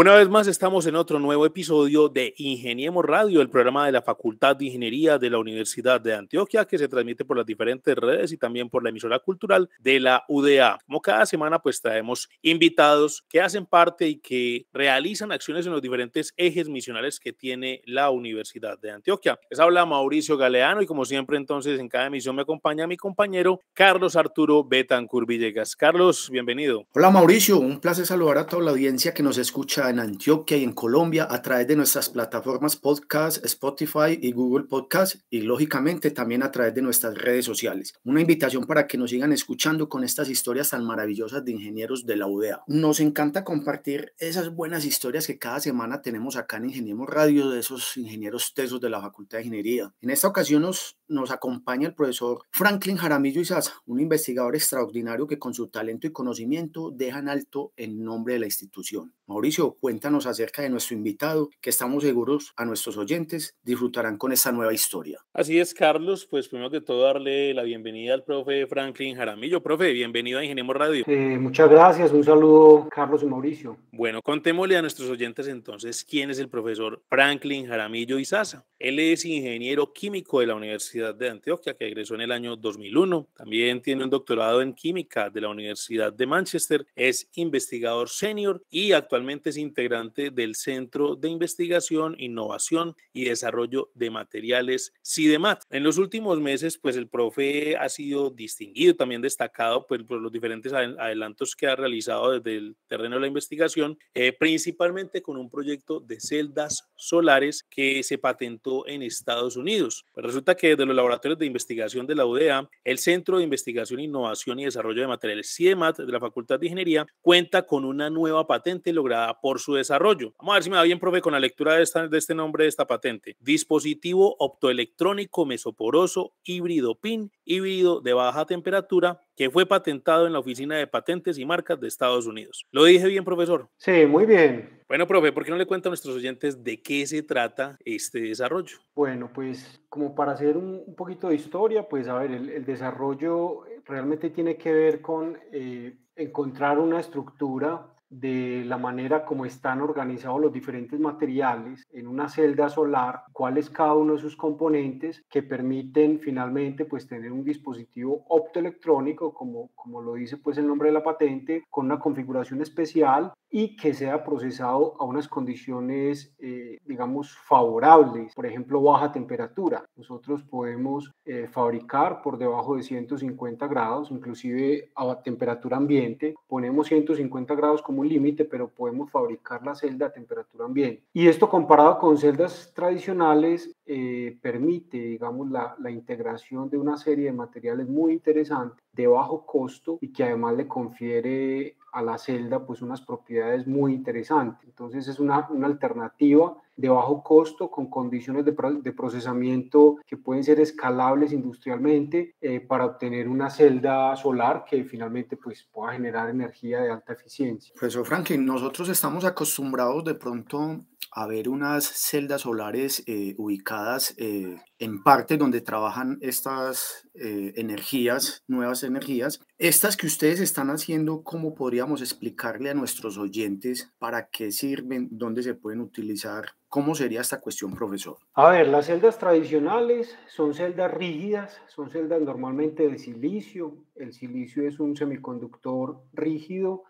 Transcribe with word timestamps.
Una 0.00 0.14
vez 0.14 0.28
más 0.28 0.46
estamos 0.46 0.86
en 0.86 0.94
otro 0.94 1.18
nuevo 1.18 1.44
episodio 1.44 2.08
de 2.08 2.32
Ingeniemos 2.36 3.04
Radio, 3.04 3.40
el 3.40 3.50
programa 3.50 3.84
de 3.84 3.90
la 3.90 4.00
Facultad 4.00 4.54
de 4.54 4.66
Ingeniería 4.66 5.18
de 5.18 5.28
la 5.28 5.40
Universidad 5.40 6.00
de 6.00 6.14
Antioquia 6.14 6.66
que 6.66 6.78
se 6.78 6.86
transmite 6.86 7.24
por 7.24 7.36
las 7.36 7.44
diferentes 7.44 7.96
redes 7.96 8.30
y 8.30 8.36
también 8.36 8.70
por 8.70 8.84
la 8.84 8.90
emisora 8.90 9.18
cultural 9.18 9.68
de 9.80 9.98
la 9.98 10.22
UDA. 10.28 10.78
Como 10.86 11.02
cada 11.02 11.26
semana 11.26 11.58
pues 11.58 11.80
traemos 11.80 12.28
invitados 12.42 13.24
que 13.28 13.40
hacen 13.40 13.66
parte 13.66 14.06
y 14.06 14.20
que 14.20 14.68
realizan 14.72 15.32
acciones 15.32 15.66
en 15.66 15.72
los 15.72 15.82
diferentes 15.82 16.32
ejes 16.36 16.68
misionales 16.68 17.18
que 17.18 17.32
tiene 17.32 17.82
la 17.84 18.10
Universidad 18.10 18.78
de 18.78 18.92
Antioquia. 18.92 19.36
Les 19.50 19.58
habla 19.58 19.84
Mauricio 19.84 20.36
Galeano 20.36 20.80
y 20.80 20.86
como 20.86 21.06
siempre 21.06 21.38
entonces 21.38 21.80
en 21.80 21.88
cada 21.88 22.06
emisión 22.06 22.36
me 22.36 22.42
acompaña 22.42 22.86
mi 22.86 22.96
compañero 22.96 23.58
Carlos 23.74 24.14
Arturo 24.14 24.62
Betancur 24.62 25.26
Villegas. 25.26 25.74
Carlos, 25.74 26.30
bienvenido. 26.30 26.86
Hola 26.92 27.10
Mauricio, 27.10 27.58
un 27.58 27.80
placer 27.80 28.06
saludar 28.06 28.38
a 28.38 28.46
toda 28.46 28.62
la 28.62 28.70
audiencia 28.70 29.12
que 29.12 29.24
nos 29.24 29.38
escucha 29.38 29.87
en 29.90 30.00
Antioquia 30.00 30.56
y 30.56 30.64
en 30.64 30.72
Colombia 30.72 31.26
a 31.30 31.42
través 31.42 31.66
de 31.66 31.76
nuestras 31.76 32.08
plataformas 32.08 32.76
podcast, 32.76 33.44
Spotify 33.44 34.18
y 34.20 34.32
Google 34.32 34.64
Podcast 34.64 35.16
y 35.30 35.42
lógicamente 35.42 36.10
también 36.10 36.42
a 36.42 36.50
través 36.50 36.74
de 36.74 36.82
nuestras 36.82 37.16
redes 37.16 37.44
sociales. 37.44 37.94
Una 38.04 38.20
invitación 38.20 38.64
para 38.66 38.86
que 38.86 38.98
nos 38.98 39.10
sigan 39.10 39.32
escuchando 39.32 39.88
con 39.88 40.04
estas 40.04 40.28
historias 40.28 40.70
tan 40.70 40.84
maravillosas 40.84 41.44
de 41.44 41.52
ingenieros 41.52 42.06
de 42.06 42.16
la 42.16 42.26
UDA. 42.26 42.62
Nos 42.66 43.00
encanta 43.00 43.44
compartir 43.44 44.12
esas 44.18 44.54
buenas 44.54 44.84
historias 44.84 45.26
que 45.26 45.38
cada 45.38 45.60
semana 45.60 46.02
tenemos 46.02 46.36
acá 46.36 46.58
en 46.58 46.66
Ingeniemos 46.66 47.08
Radio 47.08 47.50
de 47.50 47.60
esos 47.60 47.96
ingenieros 47.96 48.54
tesos 48.54 48.80
de 48.80 48.90
la 48.90 49.00
Facultad 49.00 49.38
de 49.38 49.44
Ingeniería. 49.44 49.92
En 50.00 50.10
esta 50.10 50.28
ocasión 50.28 50.62
nos, 50.62 50.98
nos 51.08 51.30
acompaña 51.30 51.88
el 51.88 51.94
profesor 51.94 52.42
Franklin 52.50 52.96
Jaramillo 52.96 53.40
Izaza, 53.40 53.74
un 53.86 54.00
investigador 54.00 54.54
extraordinario 54.54 55.26
que 55.26 55.38
con 55.38 55.54
su 55.54 55.68
talento 55.68 56.06
y 56.06 56.12
conocimiento 56.12 56.90
dejan 56.90 57.28
alto 57.28 57.72
el 57.76 58.02
nombre 58.02 58.34
de 58.34 58.40
la 58.40 58.46
institución. 58.46 59.14
Mauricio, 59.28 59.76
cuéntanos 59.78 60.26
acerca 60.26 60.62
de 60.62 60.70
nuestro 60.70 60.96
invitado, 60.96 61.50
que 61.60 61.68
estamos 61.68 62.02
seguros 62.02 62.54
a 62.56 62.64
nuestros 62.64 62.96
oyentes 62.96 63.58
disfrutarán 63.62 64.16
con 64.16 64.32
esta 64.32 64.52
nueva 64.52 64.72
historia. 64.72 65.20
Así 65.34 65.60
es, 65.60 65.74
Carlos. 65.74 66.26
Pues 66.30 66.48
primero 66.48 66.70
que 66.70 66.80
todo, 66.80 67.02
darle 67.02 67.52
la 67.52 67.62
bienvenida 67.62 68.14
al 68.14 68.24
profe 68.24 68.66
Franklin 68.66 69.16
Jaramillo. 69.16 69.62
Profe, 69.62 69.92
bienvenido 69.92 70.38
a 70.38 70.44
Ingeniemos 70.44 70.74
Radio. 70.74 71.04
Eh, 71.06 71.36
muchas 71.38 71.68
gracias. 71.68 72.10
Un 72.10 72.24
saludo, 72.24 72.88
Carlos 72.90 73.22
y 73.22 73.26
Mauricio. 73.26 73.76
Bueno, 73.92 74.22
contémosle 74.22 74.78
a 74.78 74.80
nuestros 74.80 75.10
oyentes 75.10 75.46
entonces 75.46 76.06
quién 76.08 76.30
es 76.30 76.38
el 76.38 76.48
profesor 76.48 77.02
Franklin 77.10 77.66
Jaramillo 77.66 78.18
Izaza. 78.18 78.64
Él 78.78 79.00
es 79.00 79.24
ingeniero 79.24 79.92
químico 79.92 80.38
de 80.38 80.46
la 80.46 80.54
Universidad 80.54 81.12
de 81.12 81.30
Antioquia, 81.30 81.74
que 81.74 81.88
egresó 81.88 82.14
en 82.14 82.20
el 82.20 82.30
año 82.30 82.54
2001. 82.54 83.28
También 83.34 83.82
tiene 83.82 84.04
un 84.04 84.10
doctorado 84.10 84.62
en 84.62 84.72
química 84.72 85.30
de 85.30 85.40
la 85.40 85.48
Universidad 85.48 86.12
de 86.12 86.26
Manchester. 86.26 86.86
Es 86.94 87.28
investigador 87.34 88.08
senior 88.08 88.62
y 88.70 88.92
actualmente 88.92 89.50
es 89.50 89.56
integrante 89.56 90.30
del 90.30 90.54
Centro 90.54 91.16
de 91.16 91.28
Investigación, 91.28 92.14
Innovación 92.18 92.94
y 93.12 93.24
Desarrollo 93.24 93.90
de 93.94 94.10
Materiales 94.10 94.92
CIDEMAT. 95.02 95.64
En 95.70 95.82
los 95.82 95.98
últimos 95.98 96.40
meses, 96.40 96.78
pues 96.78 96.96
el 96.96 97.08
profe 97.08 97.76
ha 97.76 97.88
sido 97.88 98.30
distinguido, 98.30 98.94
también 98.94 99.22
destacado 99.22 99.88
pues, 99.88 100.04
por 100.04 100.20
los 100.20 100.30
diferentes 100.30 100.72
adelantos 100.72 101.56
que 101.56 101.66
ha 101.66 101.74
realizado 101.74 102.38
desde 102.38 102.56
el 102.56 102.76
terreno 102.86 103.16
de 103.16 103.22
la 103.22 103.26
investigación, 103.26 103.98
eh, 104.14 104.32
principalmente 104.32 105.20
con 105.20 105.36
un 105.36 105.50
proyecto 105.50 105.98
de 105.98 106.20
celdas 106.20 106.88
solares 106.94 107.64
que 107.68 108.04
se 108.04 108.18
patentó 108.18 108.67
en 108.86 109.02
Estados 109.02 109.56
Unidos. 109.56 110.04
Pues 110.12 110.26
resulta 110.26 110.54
que 110.54 110.70
desde 110.70 110.86
los 110.86 110.96
laboratorios 110.96 111.38
de 111.38 111.46
investigación 111.46 112.06
de 112.06 112.14
la 112.14 112.26
UDA, 112.26 112.68
el 112.84 112.98
Centro 112.98 113.38
de 113.38 113.44
Investigación, 113.44 114.00
Innovación 114.00 114.58
y 114.60 114.64
Desarrollo 114.64 115.00
de 115.00 115.08
Materiales 115.08 115.54
CIDEMAT 115.54 115.98
de 115.98 116.12
la 116.12 116.20
Facultad 116.20 116.58
de 116.58 116.66
Ingeniería 116.66 117.06
cuenta 117.20 117.62
con 117.62 117.84
una 117.84 118.10
nueva 118.10 118.46
patente 118.46 118.92
lograda 118.92 119.40
por 119.40 119.60
su 119.60 119.74
desarrollo. 119.74 120.34
Vamos 120.38 120.52
a 120.52 120.56
ver 120.56 120.62
si 120.64 120.70
me 120.70 120.76
va 120.76 120.82
bien, 120.82 120.98
profe, 120.98 121.20
con 121.20 121.32
la 121.32 121.40
lectura 121.40 121.74
de 121.76 122.18
este 122.18 122.34
nombre 122.34 122.64
de 122.64 122.68
esta 122.68 122.86
patente. 122.86 123.36
Dispositivo 123.40 124.36
optoelectrónico 124.38 125.46
mesoporoso 125.46 126.34
híbrido 126.44 126.94
PIN, 126.94 127.32
híbrido 127.44 128.00
de 128.00 128.12
baja 128.12 128.46
temperatura, 128.46 129.20
que 129.38 129.50
fue 129.50 129.64
patentado 129.66 130.26
en 130.26 130.32
la 130.32 130.40
Oficina 130.40 130.76
de 130.76 130.88
Patentes 130.88 131.38
y 131.38 131.46
Marcas 131.46 131.78
de 131.78 131.86
Estados 131.86 132.26
Unidos. 132.26 132.66
¿Lo 132.72 132.84
dije 132.84 133.06
bien, 133.06 133.24
profesor? 133.24 133.68
Sí, 133.76 134.04
muy 134.04 134.26
bien. 134.26 134.82
Bueno, 134.88 135.06
profe, 135.06 135.30
¿por 135.30 135.44
qué 135.44 135.52
no 135.52 135.56
le 135.56 135.64
cuenta 135.64 135.88
a 135.88 135.92
nuestros 135.92 136.16
oyentes 136.16 136.64
de 136.64 136.82
qué 136.82 137.06
se 137.06 137.22
trata 137.22 137.78
este 137.84 138.20
desarrollo? 138.20 138.78
Bueno, 138.96 139.30
pues 139.32 139.80
como 139.88 140.12
para 140.16 140.32
hacer 140.32 140.56
un, 140.56 140.92
poquito 140.96 141.28
de 141.28 141.36
historia, 141.36 141.88
pues 141.88 142.08
a 142.08 142.18
ver, 142.18 142.32
el, 142.32 142.64
desarrollo 142.64 143.62
realmente 143.84 144.30
tiene 144.30 144.56
que 144.56 144.72
ver 144.72 145.00
con 145.00 145.38
eh, 145.52 145.94
encontrar 146.16 146.80
una 146.80 146.98
estructura 146.98 147.86
de 148.10 148.64
la 148.64 148.78
manera 148.78 149.24
como 149.24 149.44
están 149.44 149.80
organizados 149.80 150.40
los 150.40 150.52
diferentes 150.52 150.98
materiales 150.98 151.86
en 151.92 152.06
una 152.06 152.28
celda 152.28 152.68
solar, 152.68 153.22
cuál 153.32 153.58
es 153.58 153.70
cada 153.70 153.94
uno 153.94 154.14
de 154.14 154.20
sus 154.20 154.36
componentes 154.36 155.24
que 155.30 155.42
permiten 155.42 156.20
finalmente 156.20 156.84
pues 156.84 157.06
tener 157.06 157.32
un 157.32 157.44
dispositivo 157.44 158.24
optoelectrónico, 158.28 159.32
como, 159.32 159.70
como 159.74 160.02
lo 160.02 160.14
dice 160.14 160.36
pues 160.36 160.58
el 160.58 160.66
nombre 160.66 160.88
de 160.88 160.94
la 160.94 161.02
patente, 161.02 161.64
con 161.70 161.86
una 161.86 161.98
configuración 161.98 162.62
especial 162.62 163.32
y 163.50 163.76
que 163.76 163.94
sea 163.94 164.24
procesado 164.24 164.94
a 165.00 165.04
unas 165.04 165.28
condiciones, 165.28 166.34
eh, 166.38 166.78
digamos, 166.84 167.36
favorables, 167.36 168.34
por 168.34 168.46
ejemplo, 168.46 168.82
baja 168.82 169.12
temperatura. 169.12 169.84
Nosotros 169.96 170.42
podemos 170.42 171.10
eh, 171.24 171.48
fabricar 171.50 172.20
por 172.22 172.38
debajo 172.38 172.76
de 172.76 172.82
150 172.82 173.66
grados, 173.66 174.10
inclusive 174.10 174.90
a 174.94 175.22
temperatura 175.22 175.78
ambiente. 175.78 176.34
Ponemos 176.46 176.88
150 176.88 177.54
grados 177.54 177.82
como 177.82 177.97
un 177.98 178.08
límite, 178.08 178.44
pero 178.44 178.68
podemos 178.68 179.10
fabricar 179.10 179.64
la 179.64 179.74
celda 179.74 180.06
a 180.06 180.12
temperatura 180.12 180.64
ambiente. 180.64 181.02
Y 181.12 181.28
esto 181.28 181.48
comparado 181.48 181.98
con 181.98 182.16
celdas 182.18 182.72
tradicionales 182.74 183.74
eh, 183.86 184.38
permite, 184.40 184.98
digamos, 184.98 185.50
la, 185.50 185.76
la 185.78 185.90
integración 185.90 186.70
de 186.70 186.78
una 186.78 186.96
serie 186.96 187.26
de 187.26 187.32
materiales 187.32 187.88
muy 187.88 188.12
interesantes 188.12 188.84
de 188.92 189.06
bajo 189.06 189.46
costo 189.46 189.98
y 190.00 190.12
que 190.12 190.24
además 190.24 190.56
le 190.56 190.66
confiere 190.66 191.76
a 191.92 192.02
la 192.02 192.18
celda 192.18 192.64
pues 192.66 192.82
unas 192.82 193.00
propiedades 193.00 193.66
muy 193.66 193.94
interesantes. 193.94 194.68
Entonces 194.68 195.08
es 195.08 195.18
una, 195.18 195.48
una 195.50 195.66
alternativa 195.66 196.56
de 196.78 196.88
bajo 196.88 197.24
costo 197.24 197.70
con 197.70 197.90
condiciones 197.90 198.44
de, 198.44 198.54
de, 198.82 198.92
procesamiento 198.92 199.96
que 200.06 200.16
pueden 200.16 200.44
ser 200.44 200.60
escalables 200.60 201.32
industrialmente 201.32 202.36
eh, 202.40 202.60
para 202.60 202.86
obtener 202.86 203.28
una 203.28 203.50
celda 203.50 204.14
solar 204.14 204.64
que 204.64 204.84
finalmente 204.84 205.36
pues 205.36 205.68
pueda 205.72 205.92
generar 205.92 206.30
energía 206.30 206.80
de 206.80 206.92
alta 206.92 207.14
eficiencia. 207.14 207.74
Profesor 207.74 208.06
Franklin, 208.06 208.46
nosotros 208.46 208.88
estamos 208.88 209.24
acostumbrados 209.24 210.04
de 210.04 210.14
pronto 210.14 210.84
a 211.10 211.26
ver 211.26 211.48
unas 211.48 211.84
celdas 211.84 212.42
solares 212.42 213.02
eh, 213.06 213.34
ubicadas 213.38 214.14
eh, 214.18 214.60
en 214.78 215.02
parte 215.02 215.36
donde 215.36 215.60
trabajan 215.60 216.18
estas 216.20 217.08
eh, 217.14 217.52
energías, 217.56 218.44
nuevas 218.46 218.82
energías. 218.82 219.40
Estas 219.58 219.96
que 219.96 220.06
ustedes 220.06 220.40
están 220.40 220.70
haciendo, 220.70 221.22
¿cómo 221.22 221.54
podríamos 221.54 222.02
explicarle 222.02 222.70
a 222.70 222.74
nuestros 222.74 223.18
oyentes 223.18 223.90
para 223.98 224.28
qué 224.28 224.52
sirven, 224.52 225.08
dónde 225.10 225.42
se 225.42 225.54
pueden 225.54 225.80
utilizar? 225.80 226.52
¿Cómo 226.68 226.94
sería 226.94 227.22
esta 227.22 227.40
cuestión, 227.40 227.72
profesor? 227.72 228.18
A 228.34 228.50
ver, 228.50 228.68
las 228.68 228.86
celdas 228.86 229.18
tradicionales 229.18 230.18
son 230.26 230.52
celdas 230.52 230.92
rígidas, 230.92 231.60
son 231.66 231.90
celdas 231.90 232.20
normalmente 232.20 232.88
de 232.88 232.98
silicio. 232.98 233.84
El 233.94 234.12
silicio 234.12 234.68
es 234.68 234.78
un 234.78 234.94
semiconductor 234.94 236.02
rígido, 236.12 236.84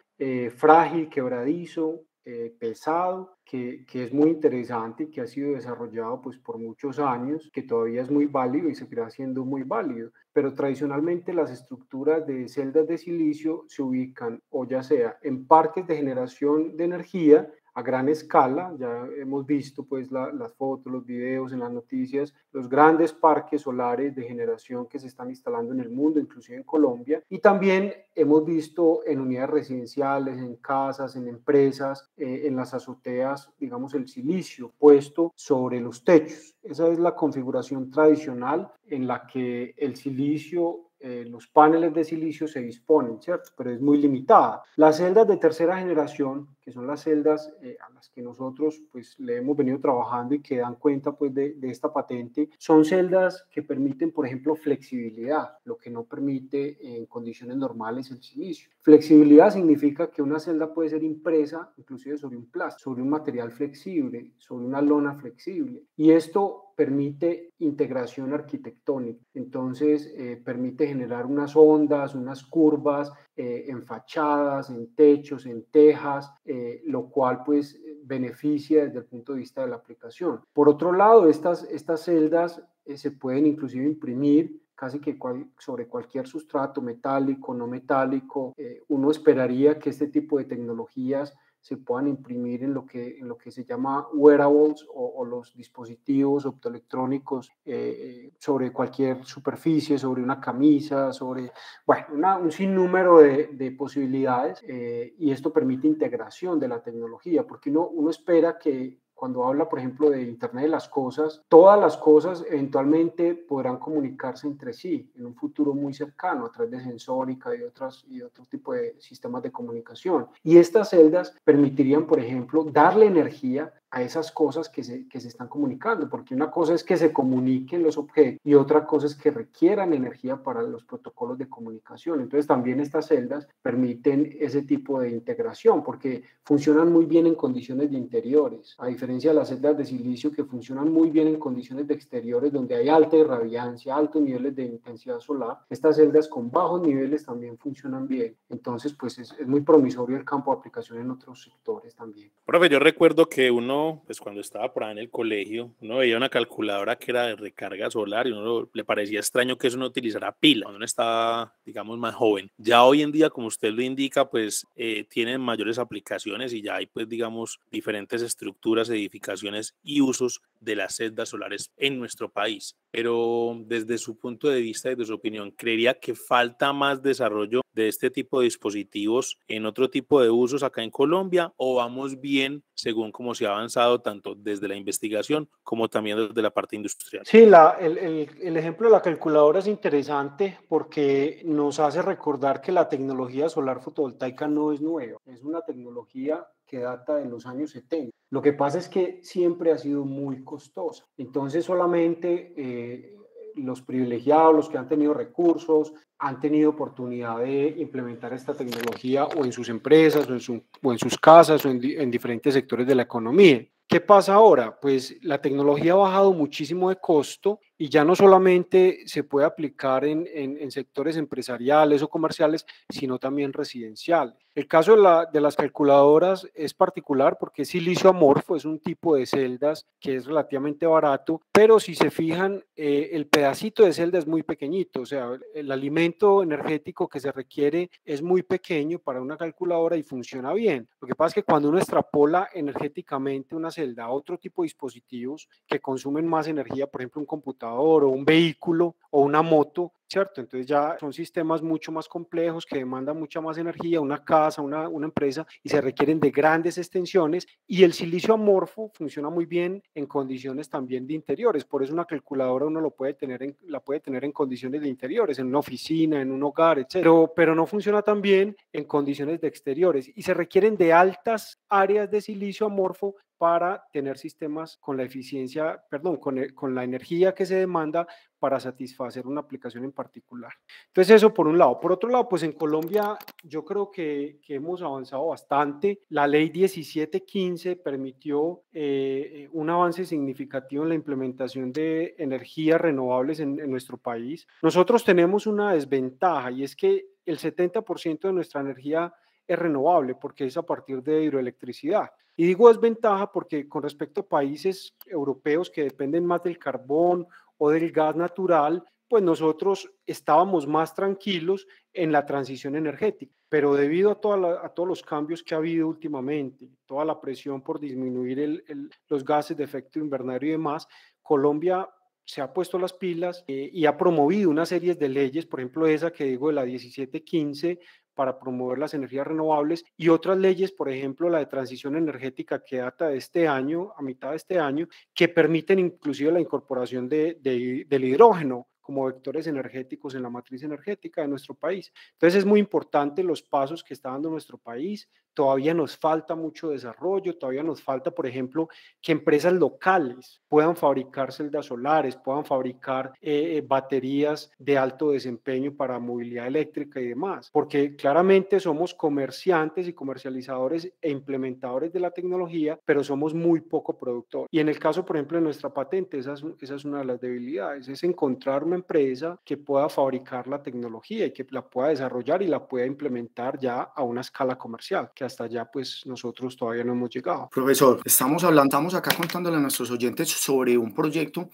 frágil, 0.56 1.08
quebradizo, 1.08 2.02
eh, 2.30 2.54
pesado, 2.58 3.38
que, 3.42 3.86
que, 3.86 4.04
es 4.04 4.12
muy 4.12 4.28
interesante 4.28 5.04
y 5.04 5.10
que 5.10 5.22
ha 5.22 5.26
sido 5.26 5.54
desarrollado 5.54 6.20
pues, 6.20 6.36
por 6.36 6.58
muchos 6.58 6.98
años, 6.98 7.48
que 7.54 7.62
todavía 7.62 8.02
es 8.02 8.10
muy 8.10 8.26
válido 8.26 8.68
y 8.68 8.74
seguirá 8.74 9.08
siendo 9.08 9.46
muy 9.46 9.62
válido. 9.62 10.10
Pero 10.34 10.52
tradicionalmente 10.52 11.32
las 11.32 11.50
estructuras 11.50 12.26
de 12.26 12.46
celdas 12.48 12.86
de 12.86 12.98
silicio 12.98 13.64
se 13.68 13.80
ubican 13.80 14.42
o 14.50 14.66
ya 14.66 14.82
sea 14.82 15.16
en 15.22 15.46
parques 15.46 15.86
de 15.86 15.96
generación 15.96 16.76
de 16.76 16.84
energía, 16.84 17.50
a 17.78 17.82
gran 17.82 18.08
escala. 18.08 18.74
Ya 18.76 19.06
hemos 19.16 19.46
visto 19.46 19.84
pues 19.84 20.10
las 20.10 20.52
fotos, 20.54 20.92
los 20.92 21.06
videos 21.06 21.52
en 21.52 21.60
las 21.60 21.70
noticias, 21.70 22.34
los 22.52 22.68
grandes 22.68 23.12
parques 23.12 23.62
solares 23.62 24.16
de 24.16 24.24
generación 24.24 24.88
que 24.88 24.98
se 24.98 25.06
están 25.06 25.30
instalando 25.30 25.72
en 25.72 25.80
el 25.80 25.90
mundo, 25.90 26.18
inclusive 26.18 26.58
en 26.58 26.64
Colombia. 26.64 27.22
Y 27.28 27.38
también 27.38 27.94
hemos 28.16 28.44
visto 28.44 29.02
en 29.06 29.20
unidades 29.20 29.50
residenciales, 29.50 30.38
en 30.38 30.56
casas, 30.56 31.14
en 31.14 31.28
empresas, 31.28 32.10
eh, 32.16 32.42
en 32.46 32.56
las 32.56 32.74
azoteas, 32.74 33.48
digamos, 33.60 33.94
el 33.94 34.08
silicio 34.08 34.72
puesto 34.76 35.32
sobre 35.36 35.80
los 35.80 36.02
techos. 36.02 36.56
Esa 36.64 36.88
es 36.88 36.98
la 36.98 37.14
configuración 37.14 37.92
tradicional 37.92 38.72
en 38.88 39.06
la 39.06 39.24
que 39.26 39.74
el 39.76 39.94
silicio 39.94 40.87
eh, 41.00 41.24
los 41.28 41.46
paneles 41.46 41.94
de 41.94 42.04
silicio 42.04 42.48
se 42.48 42.60
disponen, 42.60 43.20
¿cierto? 43.20 43.50
Pero 43.56 43.70
es 43.70 43.80
muy 43.80 43.98
limitada. 43.98 44.62
Las 44.76 44.96
celdas 44.96 45.28
de 45.28 45.36
tercera 45.36 45.78
generación, 45.78 46.48
que 46.60 46.72
son 46.72 46.86
las 46.86 47.02
celdas 47.02 47.52
eh, 47.62 47.76
a 47.86 47.92
las 47.92 48.08
que 48.08 48.20
nosotros 48.20 48.82
pues 48.90 49.18
le 49.20 49.36
hemos 49.36 49.56
venido 49.56 49.78
trabajando 49.78 50.34
y 50.34 50.40
que 50.40 50.58
dan 50.58 50.74
cuenta 50.74 51.12
pues 51.12 51.32
de, 51.32 51.54
de, 51.54 51.70
esta 51.70 51.92
patente, 51.92 52.50
son 52.58 52.84
celdas 52.84 53.46
que 53.50 53.62
permiten, 53.62 54.10
por 54.10 54.26
ejemplo, 54.26 54.56
flexibilidad, 54.56 55.58
lo 55.64 55.76
que 55.76 55.90
no 55.90 56.04
permite 56.04 56.96
en 56.96 57.06
condiciones 57.06 57.56
normales 57.56 58.10
el 58.10 58.22
silicio. 58.22 58.70
Flexibilidad 58.80 59.50
significa 59.50 60.10
que 60.10 60.22
una 60.22 60.38
celda 60.38 60.72
puede 60.72 60.90
ser 60.90 61.02
impresa 61.02 61.72
inclusive 61.76 62.18
sobre 62.18 62.36
un 62.36 62.46
plástico, 62.46 62.90
sobre 62.90 63.02
un 63.02 63.10
material 63.10 63.52
flexible, 63.52 64.32
sobre 64.38 64.64
una 64.64 64.82
lona 64.82 65.14
flexible. 65.14 65.84
Y 65.96 66.10
esto 66.10 66.67
permite 66.78 67.54
integración 67.58 68.32
arquitectónica. 68.32 69.20
Entonces, 69.34 70.14
eh, 70.16 70.40
permite 70.44 70.86
generar 70.86 71.26
unas 71.26 71.56
ondas, 71.56 72.14
unas 72.14 72.44
curvas 72.44 73.10
eh, 73.34 73.64
en 73.66 73.84
fachadas, 73.84 74.70
en 74.70 74.94
techos, 74.94 75.44
en 75.46 75.64
tejas, 75.72 76.32
eh, 76.44 76.80
lo 76.86 77.08
cual 77.08 77.42
pues 77.44 77.76
beneficia 78.04 78.84
desde 78.84 79.00
el 79.00 79.06
punto 79.06 79.32
de 79.32 79.40
vista 79.40 79.62
de 79.62 79.70
la 79.70 79.74
aplicación. 79.74 80.40
Por 80.52 80.68
otro 80.68 80.92
lado, 80.92 81.28
estas, 81.28 81.64
estas 81.64 82.04
celdas 82.04 82.62
se 82.94 83.10
pueden 83.10 83.46
inclusive 83.48 83.84
imprimir 83.84 84.62
casi 84.76 85.00
que 85.00 85.18
sobre 85.58 85.88
cualquier 85.88 86.28
sustrato 86.28 86.80
metálico, 86.80 87.52
no 87.54 87.66
metálico. 87.66 88.54
uno 88.86 89.10
esperaría 89.10 89.80
que 89.80 89.90
este 89.90 90.06
tipo 90.06 90.38
de 90.38 90.44
tecnologías 90.44 91.34
se 91.68 91.76
puedan 91.76 92.08
imprimir 92.08 92.64
en 92.64 92.72
lo 92.72 92.86
que, 92.86 93.18
en 93.18 93.28
lo 93.28 93.36
que 93.36 93.50
se 93.50 93.62
llama 93.62 94.08
wearables 94.14 94.86
o, 94.94 95.22
los 95.26 95.54
dispositivos 95.54 96.46
optoelectrónicos 96.46 97.52
eh, 97.66 98.32
sobre 98.38 98.72
cualquier 98.72 99.22
superficie, 99.26 99.98
sobre 99.98 100.22
una 100.22 100.40
camisa, 100.40 101.12
sobre, 101.12 101.52
bueno, 101.86 102.38
un 102.40 102.50
sinnúmero 102.50 103.18
de, 103.18 103.48
de 103.48 103.72
posibilidades 103.72 104.64
eh, 104.66 105.14
y 105.18 105.30
esto 105.30 105.52
permite 105.52 105.86
integración 105.86 106.58
de 106.58 106.68
la 106.68 106.82
tecnología, 106.82 107.46
porque 107.46 107.68
uno, 107.68 107.88
uno 107.88 108.08
espera 108.08 108.56
que 108.58 108.96
cuando 109.18 109.44
habla, 109.44 109.68
por 109.68 109.80
ejemplo, 109.80 110.10
de 110.10 110.22
Internet 110.22 110.66
de 110.66 110.70
las 110.70 110.88
Cosas, 110.88 111.42
todas 111.48 111.78
las 111.80 111.96
cosas 111.96 112.44
eventualmente 112.48 113.34
podrán 113.34 113.78
comunicarse 113.78 114.46
entre 114.46 114.72
sí 114.72 115.10
en 115.16 115.26
un 115.26 115.34
futuro 115.34 115.74
muy 115.74 115.92
cercano 115.92 116.46
a 116.46 116.52
través 116.52 116.70
de 116.70 116.84
sensórica 116.84 117.52
y, 117.52 117.62
otras, 117.64 118.04
y 118.08 118.22
otro 118.22 118.44
tipo 118.44 118.74
de 118.74 118.94
sistemas 119.00 119.42
de 119.42 119.50
comunicación. 119.50 120.28
Y 120.44 120.58
estas 120.58 120.90
celdas 120.90 121.34
permitirían, 121.42 122.06
por 122.06 122.20
ejemplo, 122.20 122.62
darle 122.62 123.06
energía 123.06 123.72
a 123.90 124.02
esas 124.02 124.30
cosas 124.32 124.68
que 124.68 124.84
se, 124.84 125.08
que 125.08 125.20
se 125.20 125.28
están 125.28 125.48
comunicando, 125.48 126.08
porque 126.08 126.34
una 126.34 126.50
cosa 126.50 126.74
es 126.74 126.84
que 126.84 126.96
se 126.96 127.12
comuniquen 127.12 127.82
los 127.82 127.96
objetos 127.96 128.40
y 128.44 128.54
otra 128.54 128.86
cosa 128.86 129.06
es 129.06 129.14
que 129.14 129.30
requieran 129.30 129.92
energía 129.94 130.42
para 130.42 130.62
los 130.62 130.84
protocolos 130.84 131.38
de 131.38 131.48
comunicación. 131.48 132.20
Entonces 132.20 132.46
también 132.46 132.80
estas 132.80 133.06
celdas 133.06 133.48
permiten 133.62 134.36
ese 134.38 134.62
tipo 134.62 135.00
de 135.00 135.10
integración 135.10 135.82
porque 135.82 136.22
funcionan 136.44 136.92
muy 136.92 137.06
bien 137.06 137.26
en 137.26 137.34
condiciones 137.34 137.90
de 137.90 137.96
interiores, 137.96 138.74
a 138.78 138.86
diferencia 138.86 139.30
de 139.30 139.36
las 139.36 139.48
celdas 139.48 139.76
de 139.78 139.84
silicio 139.84 140.30
que 140.32 140.44
funcionan 140.44 140.92
muy 140.92 141.10
bien 141.10 141.28
en 141.28 141.38
condiciones 141.38 141.86
de 141.86 141.94
exteriores 141.94 142.52
donde 142.52 142.74
hay 142.74 142.88
alta 142.88 143.16
irradiancia, 143.16 143.96
altos 143.96 144.20
niveles 144.20 144.54
de 144.54 144.64
intensidad 144.64 145.20
solar. 145.20 145.58
Estas 145.70 145.96
celdas 145.96 146.28
con 146.28 146.50
bajos 146.50 146.82
niveles 146.82 147.24
también 147.24 147.56
funcionan 147.56 148.06
bien. 148.06 148.36
Entonces 148.50 148.92
pues 148.92 149.18
es, 149.18 149.34
es 149.38 149.46
muy 149.46 149.62
promisorio 149.62 150.16
el 150.16 150.24
campo 150.24 150.52
de 150.52 150.58
aplicación 150.58 151.00
en 151.00 151.10
otros 151.10 151.42
sectores 151.42 151.94
también. 151.94 152.30
Profe, 152.44 152.68
yo 152.68 152.78
recuerdo 152.78 153.28
que 153.28 153.50
uno 153.50 153.77
pues 154.06 154.20
cuando 154.20 154.40
estaba 154.40 154.72
por 154.72 154.84
ahí 154.84 154.92
en 154.92 154.98
el 154.98 155.10
colegio, 155.10 155.74
uno 155.80 155.96
veía 155.98 156.16
una 156.16 156.28
calculadora 156.28 156.96
que 156.96 157.10
era 157.10 157.26
de 157.26 157.36
recarga 157.36 157.90
solar 157.90 158.26
y 158.26 158.32
uno 158.32 158.68
le 158.72 158.84
parecía 158.84 159.20
extraño 159.20 159.56
que 159.56 159.68
eso 159.68 159.76
no 159.76 159.86
utilizara 159.86 160.32
pila 160.32 160.64
cuando 160.64 160.76
uno 160.76 160.84
estaba, 160.84 161.54
digamos, 161.64 161.98
más 161.98 162.14
joven. 162.14 162.50
Ya 162.58 162.84
hoy 162.84 163.02
en 163.02 163.12
día, 163.12 163.30
como 163.30 163.46
usted 163.46 163.72
lo 163.72 163.82
indica, 163.82 164.28
pues 164.30 164.66
eh, 164.76 165.04
tienen 165.08 165.40
mayores 165.40 165.78
aplicaciones 165.78 166.52
y 166.52 166.62
ya 166.62 166.76
hay, 166.76 166.86
pues, 166.86 167.08
digamos, 167.08 167.60
diferentes 167.70 168.22
estructuras, 168.22 168.88
edificaciones 168.90 169.74
y 169.82 170.00
usos 170.00 170.42
de 170.60 170.76
las 170.76 170.96
celdas 170.96 171.28
solares 171.28 171.70
en 171.76 171.98
nuestro 171.98 172.30
país. 172.30 172.76
Pero 172.90 173.56
desde 173.66 173.98
su 173.98 174.18
punto 174.18 174.48
de 174.48 174.60
vista 174.60 174.90
y 174.90 174.94
de 174.94 175.04
su 175.04 175.14
opinión, 175.14 175.50
¿creería 175.50 175.94
que 175.94 176.14
falta 176.14 176.72
más 176.72 177.02
desarrollo 177.02 177.60
de 177.72 177.88
este 177.88 178.10
tipo 178.10 178.40
de 178.40 178.44
dispositivos 178.44 179.38
en 179.46 179.66
otro 179.66 179.88
tipo 179.88 180.20
de 180.20 180.30
usos 180.30 180.62
acá 180.62 180.82
en 180.82 180.90
Colombia 180.90 181.52
o 181.56 181.76
vamos 181.76 182.20
bien 182.20 182.64
según 182.74 183.12
cómo 183.12 183.34
se 183.34 183.46
ha 183.46 183.50
avanzado 183.50 184.00
tanto 184.00 184.34
desde 184.34 184.68
la 184.68 184.74
investigación 184.74 185.48
como 185.62 185.88
también 185.88 186.28
desde 186.28 186.42
la 186.42 186.50
parte 186.50 186.76
industrial? 186.76 187.24
Sí, 187.26 187.46
el, 187.80 187.98
el 187.98 188.56
ejemplo 188.56 188.88
de 188.88 188.92
la 188.92 189.02
calculadora 189.02 189.60
es 189.60 189.66
interesante 189.66 190.58
porque 190.68 191.42
nos 191.44 191.78
hace 191.78 192.02
recordar 192.02 192.60
que 192.60 192.72
la 192.72 192.88
tecnología 192.88 193.48
solar 193.48 193.80
fotovoltaica 193.80 194.48
no 194.48 194.72
es 194.72 194.80
nueva, 194.80 195.18
es 195.26 195.42
una 195.42 195.60
tecnología 195.62 196.46
que 196.68 196.78
data 196.78 197.16
de 197.16 197.24
los 197.24 197.46
años 197.46 197.70
70. 197.72 198.10
Lo 198.30 198.42
que 198.42 198.52
pasa 198.52 198.78
es 198.78 198.88
que 198.88 199.20
siempre 199.22 199.72
ha 199.72 199.78
sido 199.78 200.04
muy 200.04 200.44
costosa. 200.44 201.04
Entonces 201.16 201.64
solamente 201.64 202.52
eh, 202.56 203.16
los 203.56 203.82
privilegiados, 203.82 204.54
los 204.54 204.68
que 204.68 204.78
han 204.78 204.88
tenido 204.88 205.14
recursos, 205.14 205.92
han 206.18 206.40
tenido 206.40 206.70
oportunidad 206.70 207.38
de 207.38 207.74
implementar 207.78 208.32
esta 208.32 208.54
tecnología 208.54 209.24
o 209.24 209.44
en 209.44 209.52
sus 209.52 209.68
empresas 209.68 210.28
o 210.28 210.34
en, 210.34 210.98
sus 210.98 211.18
casas 211.18 211.64
o 211.64 211.70
en, 211.70 211.80
en 211.82 212.10
diferentes 212.10 212.54
sectores 212.54 212.86
de 212.86 212.94
la 212.94 213.02
economía. 213.02 213.66
¿Qué 213.88 214.00
pasa 214.00 214.34
ahora? 214.34 214.78
Pues 214.78 215.16
la 215.22 215.40
tecnología 215.40 215.92
ha 215.92 215.96
bajado 215.96 216.32
muchísimo 216.32 216.90
de 216.90 216.96
costo 216.96 217.60
y 217.78 217.88
ya 217.88 218.04
no 218.04 218.16
solamente 218.16 219.02
se 219.06 219.22
puede 219.22 219.46
aplicar 219.46 220.04
en, 220.04 220.28
en, 220.34 220.58
en 220.58 220.70
sectores 220.72 221.16
empresariales 221.16 222.02
o 222.02 222.08
comerciales, 222.08 222.66
sino 222.90 223.18
también 223.18 223.52
residenciales. 223.52 224.34
El 224.54 224.66
caso 224.66 224.96
de, 224.96 225.02
la, 225.02 225.26
de, 225.26 225.40
las 225.40 225.54
calculadoras 225.54 226.48
es 226.52 226.74
particular 226.74 227.36
porque 227.38 227.62
es 227.62 227.68
silicio 227.68 228.10
amorfo, 228.10 228.56
es 228.56 228.64
un 228.64 228.80
tipo 228.80 229.14
de 229.14 229.24
celdas 229.24 229.86
que 230.00 230.16
es 230.16 230.26
relativamente 230.26 230.84
barato, 230.84 231.40
pero 231.52 231.78
si 231.78 231.94
se 231.94 232.10
fijan, 232.10 232.64
eh, 232.74 233.10
el 233.12 233.28
pedacito 233.28 233.84
de 233.84 233.92
celda 233.92 234.18
es 234.18 234.26
muy 234.26 234.42
pequeñito, 234.42 235.02
o 235.02 235.06
sea, 235.06 235.30
el 235.54 235.70
alimento 235.70 236.42
energético 236.42 237.08
que 237.08 237.20
se 237.20 237.30
requiere 237.30 237.88
es 238.04 238.20
muy 238.20 238.42
pequeño 238.42 238.98
para 238.98 239.20
una 239.20 239.36
calculadora 239.36 239.96
y 239.96 240.02
funciona 240.02 240.52
bien. 240.52 240.88
Lo 241.00 241.06
que 241.06 241.14
pasa 241.14 241.28
es 241.28 241.34
que 241.34 241.42
cuando 241.44 241.68
uno 241.68 241.78
extrapola 241.78 242.48
energéticamente 242.52 243.54
una 243.54 243.70
celda 243.70 244.06
a 244.06 244.10
otro 244.10 244.38
tipo 244.38 244.62
de 244.62 244.66
dispositivos 244.66 245.48
que 245.68 245.78
consumen 245.78 246.26
más 246.26 246.48
energía, 246.48 246.88
por 246.88 247.00
ejemplo, 247.00 247.20
un 247.20 247.26
computador 247.26 247.67
o 247.74 248.08
un 248.08 248.24
vehículo 248.24 248.96
o 249.10 249.22
una 249.22 249.42
moto, 249.42 249.92
¿cierto? 250.06 250.40
Entonces 250.40 250.66
ya 250.66 250.96
son 250.98 251.12
sistemas 251.12 251.62
mucho 251.62 251.92
más 251.92 252.08
complejos 252.08 252.66
que 252.66 252.78
demandan 252.78 253.18
mucha 253.18 253.40
más 253.40 253.56
energía, 253.58 254.00
una 254.00 254.24
casa, 254.24 254.60
una, 254.60 254.88
una, 254.88 255.06
empresa, 255.06 255.46
y 255.62 255.68
se 255.68 255.80
requieren 255.80 256.20
de 256.20 256.30
grandes 256.30 256.78
extensiones. 256.78 257.46
Y 257.66 257.84
el 257.84 257.92
silicio 257.92 258.34
amorfo 258.34 258.90
funciona 258.94 259.30
muy 259.30 259.46
bien 259.46 259.82
en 259.94 260.06
condiciones 260.06 260.68
también 260.68 261.06
de 261.06 261.14
interiores. 261.14 261.64
Por 261.64 261.82
eso 261.82 261.92
una 261.92 262.04
calculadora 262.04 262.66
uno 262.66 262.80
lo 262.80 262.90
puede 262.90 263.14
tener 263.14 263.42
en, 263.42 263.56
la 263.66 263.80
puede 263.80 264.00
tener 264.00 264.24
en 264.24 264.32
condiciones 264.32 264.82
de 264.82 264.88
interiores, 264.88 265.38
en 265.38 265.46
una 265.46 265.58
oficina, 265.58 266.20
en 266.20 266.30
un 266.30 266.42
hogar, 266.42 266.78
etc. 266.78 266.90
Pero, 266.94 267.32
pero 267.34 267.54
no 267.54 267.66
funciona 267.66 268.02
tan 268.02 268.20
bien 268.20 268.56
en 268.72 268.84
condiciones 268.84 269.40
de 269.40 269.48
exteriores. 269.48 270.10
Y 270.14 270.22
se 270.22 270.34
requieren 270.34 270.76
de 270.76 270.92
altas 270.92 271.58
áreas 271.68 272.10
de 272.10 272.20
silicio 272.20 272.66
amorfo 272.66 273.16
para 273.38 273.84
tener 273.92 274.18
sistemas 274.18 274.76
con 274.78 274.96
la 274.96 275.04
eficiencia, 275.04 275.80
perdón, 275.88 276.16
con, 276.16 276.38
el, 276.38 276.54
con, 276.54 276.74
la 276.74 276.82
energía 276.82 277.34
que 277.34 277.46
se 277.46 277.54
demanda 277.54 278.06
para 278.38 278.58
satisfacer 278.58 279.26
una 279.26 279.40
aplicación 279.40 279.84
en 279.84 279.92
particular. 279.92 280.52
Entonces 280.88 281.16
eso 281.16 281.32
por 281.32 281.46
un 281.46 281.56
lado. 281.56 281.78
Por 281.80 281.92
otro 281.92 282.10
lado, 282.10 282.28
pues 282.28 282.42
en 282.42 282.52
Colombia 282.52 283.16
yo 283.44 283.64
creo 283.64 283.90
que, 283.90 284.38
que 284.42 284.56
hemos 284.56 284.82
avanzado 284.82 285.28
bastante. 285.28 286.02
La 286.08 286.26
ley 286.26 286.50
1715 286.50 287.76
permitió 287.76 288.62
eh, 288.72 289.48
un 289.52 289.70
avance 289.70 290.04
significativo 290.04 290.82
en 290.82 290.90
la 290.90 290.94
implementación 290.96 291.72
de 291.72 292.16
energías 292.18 292.80
renovables 292.80 293.40
en, 293.40 293.60
en 293.60 293.70
nuestro 293.70 293.96
país. 293.98 294.46
Nosotros 294.62 295.04
tenemos 295.04 295.46
una 295.46 295.72
desventaja 295.72 296.50
y 296.50 296.64
es 296.64 296.74
que 296.74 297.06
el 297.24 297.38
70% 297.38 298.20
de 298.20 298.32
nuestra 298.32 298.60
energía 298.60 299.12
es 299.48 299.58
renovable 299.58 300.14
porque 300.14 300.44
es 300.44 300.56
a 300.56 300.62
partir 300.62 301.02
de 301.02 301.24
hidroelectricidad. 301.24 302.10
Y 302.36 302.46
digo 302.46 302.68
desventaja 302.68 303.32
porque 303.32 303.68
con 303.68 303.82
respecto 303.82 304.20
a 304.20 304.28
países 304.28 304.94
europeos 305.06 305.70
que 305.70 305.82
dependen 305.82 306.24
más 306.24 306.42
del 306.44 306.58
carbón 306.58 307.26
o 307.56 307.70
del 307.70 307.90
gas 307.90 308.14
natural, 308.14 308.84
pues 309.08 309.24
nosotros 309.24 309.90
estábamos 310.06 310.66
más 310.66 310.94
tranquilos 310.94 311.66
en 311.92 312.12
la 312.12 312.26
transición 312.26 312.76
energética. 312.76 313.34
Pero 313.48 313.74
debido 313.74 314.10
a, 314.10 314.20
toda 314.20 314.36
la, 314.36 314.50
a 314.62 314.68
todos 314.68 314.88
los 314.88 315.02
cambios 315.02 315.42
que 315.42 315.54
ha 315.54 315.58
habido 315.58 315.88
últimamente, 315.88 316.68
toda 316.84 317.04
la 317.06 317.18
presión 317.18 317.62
por 317.62 317.80
disminuir 317.80 318.38
el, 318.38 318.64
el, 318.68 318.90
los 319.08 319.24
gases 319.24 319.56
de 319.56 319.64
efecto 319.64 319.98
invernadero 319.98 320.46
y 320.46 320.50
demás, 320.50 320.86
Colombia 321.22 321.88
se 322.28 322.42
ha 322.42 322.52
puesto 322.52 322.78
las 322.78 322.92
pilas 322.92 323.42
eh, 323.48 323.70
y 323.72 323.86
ha 323.86 323.96
promovido 323.96 324.50
una 324.50 324.66
serie 324.66 324.94
de 324.94 325.08
leyes, 325.08 325.46
por 325.46 325.60
ejemplo 325.60 325.86
esa 325.86 326.12
que 326.12 326.24
digo 326.24 326.48
de 326.48 326.54
la 326.54 326.64
1715, 326.66 327.80
para 328.18 328.36
promover 328.36 328.78
las 328.78 328.94
energías 328.94 329.28
renovables 329.28 329.84
y 329.96 330.08
otras 330.08 330.36
leyes, 330.36 330.72
por 330.72 330.88
ejemplo, 330.88 331.30
la 331.30 331.38
de 331.38 331.46
transición 331.46 331.94
energética 331.94 332.64
que 332.64 332.78
data 332.78 333.06
de 333.06 333.16
este 333.16 333.46
año, 333.46 333.92
a 333.96 334.02
mitad 334.02 334.30
de 334.30 334.36
este 334.36 334.58
año, 334.58 334.88
que 335.14 335.28
permiten 335.28 335.78
inclusive 335.78 336.32
la 336.32 336.40
incorporación 336.40 337.08
de, 337.08 337.38
de, 337.40 337.86
del 337.88 338.04
hidrógeno 338.04 338.66
como 338.80 339.04
vectores 339.04 339.46
energéticos 339.46 340.16
en 340.16 340.22
la 340.24 340.30
matriz 340.30 340.64
energética 340.64 341.22
de 341.22 341.28
nuestro 341.28 341.54
país. 341.54 341.92
Entonces 342.14 342.40
es 342.40 342.44
muy 342.44 342.58
importante 342.58 343.22
los 343.22 343.40
pasos 343.40 343.84
que 343.84 343.94
está 343.94 344.10
dando 344.10 344.30
nuestro 344.30 344.58
país. 344.58 345.08
Todavía 345.34 345.74
nos 345.74 345.96
falta 345.96 346.34
mucho 346.34 346.70
desarrollo, 346.70 347.36
todavía 347.36 347.62
nos 347.62 347.82
falta, 347.82 348.10
por 348.10 348.26
ejemplo, 348.26 348.68
que 349.00 349.12
empresas 349.12 349.52
locales 349.52 350.42
puedan 350.48 350.76
fabricar 350.76 351.32
celdas 351.32 351.66
solares, 351.66 352.16
puedan 352.16 352.44
fabricar 352.44 353.12
eh, 353.20 353.62
baterías 353.66 354.50
de 354.58 354.78
alto 354.78 355.12
desempeño 355.12 355.74
para 355.74 355.98
movilidad 355.98 356.46
eléctrica 356.46 357.00
y 357.00 357.08
demás, 357.08 357.50
porque 357.52 357.96
claramente 357.96 358.60
somos 358.60 358.94
comerciantes 358.94 359.86
y 359.88 359.92
comercializadores 359.92 360.92
e 361.00 361.10
implementadores 361.10 361.92
de 361.92 362.00
la 362.00 362.10
tecnología, 362.10 362.78
pero 362.84 363.04
somos 363.04 363.34
muy 363.34 363.60
poco 363.60 363.96
productores. 363.96 364.48
Y 364.50 364.60
en 364.60 364.68
el 364.68 364.78
caso, 364.78 365.04
por 365.04 365.16
ejemplo, 365.16 365.38
de 365.38 365.44
nuestra 365.44 365.72
patente, 365.72 366.18
esa 366.18 366.34
es, 366.34 366.44
esa 366.60 366.74
es 366.74 366.84
una 366.84 366.98
de 366.98 367.04
las 367.04 367.20
debilidades, 367.20 367.88
es 367.88 368.02
encontrar 368.04 368.64
una 368.64 368.76
empresa 368.76 369.38
que 369.44 369.56
pueda 369.56 369.88
fabricar 369.88 370.46
la 370.46 370.62
tecnología 370.62 371.26
y 371.26 371.32
que 371.32 371.46
la 371.50 371.62
pueda 371.62 371.88
desarrollar 371.88 372.42
y 372.42 372.46
la 372.46 372.66
pueda 372.66 372.86
implementar 372.86 373.58
ya 373.58 373.82
a 373.82 374.02
una 374.02 374.20
escala 374.20 374.56
comercial, 374.56 375.10
que 375.18 375.24
hasta 375.24 375.44
allá 375.44 375.68
pues 375.70 376.02
nosotros 376.06 376.56
todavía 376.56 376.84
no 376.84 376.92
hemos 376.92 377.10
llegado. 377.10 377.48
Profesor, 377.50 378.00
estamos 378.04 378.44
hablando, 378.44 378.68
estamos 378.68 378.94
acá 378.94 379.10
contándole 379.16 379.56
a 379.56 379.60
nuestros 379.60 379.90
oyentes 379.90 380.28
sobre 380.28 380.78
un 380.78 380.94
proyecto 380.94 381.50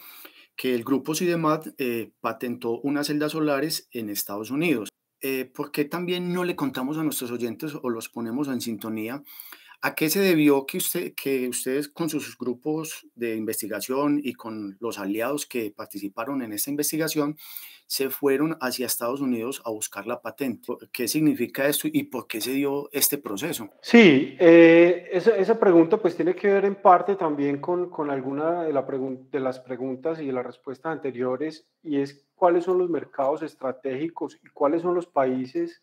que 0.54 0.74
el 0.74 0.84
grupo 0.84 1.14
CIDEMAT 1.14 1.68
eh, 1.78 2.12
patentó 2.20 2.78
unas 2.80 3.06
celdas 3.06 3.32
solares 3.32 3.88
en 3.90 4.10
Estados 4.10 4.50
Unidos. 4.50 4.90
Eh, 5.22 5.46
¿Por 5.46 5.72
qué 5.72 5.86
también 5.86 6.30
no 6.30 6.44
le 6.44 6.54
contamos 6.54 6.98
a 6.98 7.02
nuestros 7.02 7.30
oyentes 7.30 7.72
o 7.82 7.88
los 7.88 8.10
ponemos 8.10 8.48
en 8.48 8.60
sintonía? 8.60 9.22
¿A 9.86 9.94
qué 9.94 10.08
se 10.08 10.20
debió 10.20 10.64
que, 10.64 10.78
usted, 10.78 11.12
que 11.14 11.46
ustedes 11.46 11.90
con 11.90 12.08
sus 12.08 12.38
grupos 12.38 13.06
de 13.14 13.36
investigación 13.36 14.18
y 14.24 14.32
con 14.32 14.78
los 14.80 14.98
aliados 14.98 15.44
que 15.44 15.70
participaron 15.76 16.40
en 16.40 16.54
esta 16.54 16.70
investigación 16.70 17.36
se 17.86 18.08
fueron 18.08 18.56
hacia 18.62 18.86
Estados 18.86 19.20
Unidos 19.20 19.60
a 19.62 19.70
buscar 19.70 20.06
la 20.06 20.22
patente. 20.22 20.72
¿Qué 20.90 21.06
significa 21.06 21.66
esto 21.66 21.86
y 21.92 22.04
por 22.04 22.26
qué 22.26 22.40
se 22.40 22.52
dio 22.52 22.88
este 22.92 23.18
proceso? 23.18 23.68
Sí, 23.82 24.34
eh, 24.40 25.10
esa, 25.12 25.60
pregunta 25.60 25.98
pues 25.98 26.16
tiene 26.16 26.34
que 26.34 26.48
ver 26.48 26.64
en 26.64 26.76
parte 26.76 27.16
también 27.16 27.60
con, 27.60 27.90
con 27.90 28.08
alguna 28.08 28.62
de, 28.62 28.72
de 28.72 29.40
las 29.40 29.60
preguntas 29.60 30.18
y 30.18 30.24
de 30.28 30.32
las 30.32 30.46
respuestas 30.46 30.92
anteriores 30.92 31.68
y 31.82 32.00
es 32.00 32.24
cuáles 32.34 32.64
son 32.64 32.78
los 32.78 32.88
mercados 32.88 33.42
estratégicos 33.42 34.40
y 34.42 34.48
cuáles 34.48 34.80
son 34.80 34.94
los 34.94 35.06
países 35.06 35.82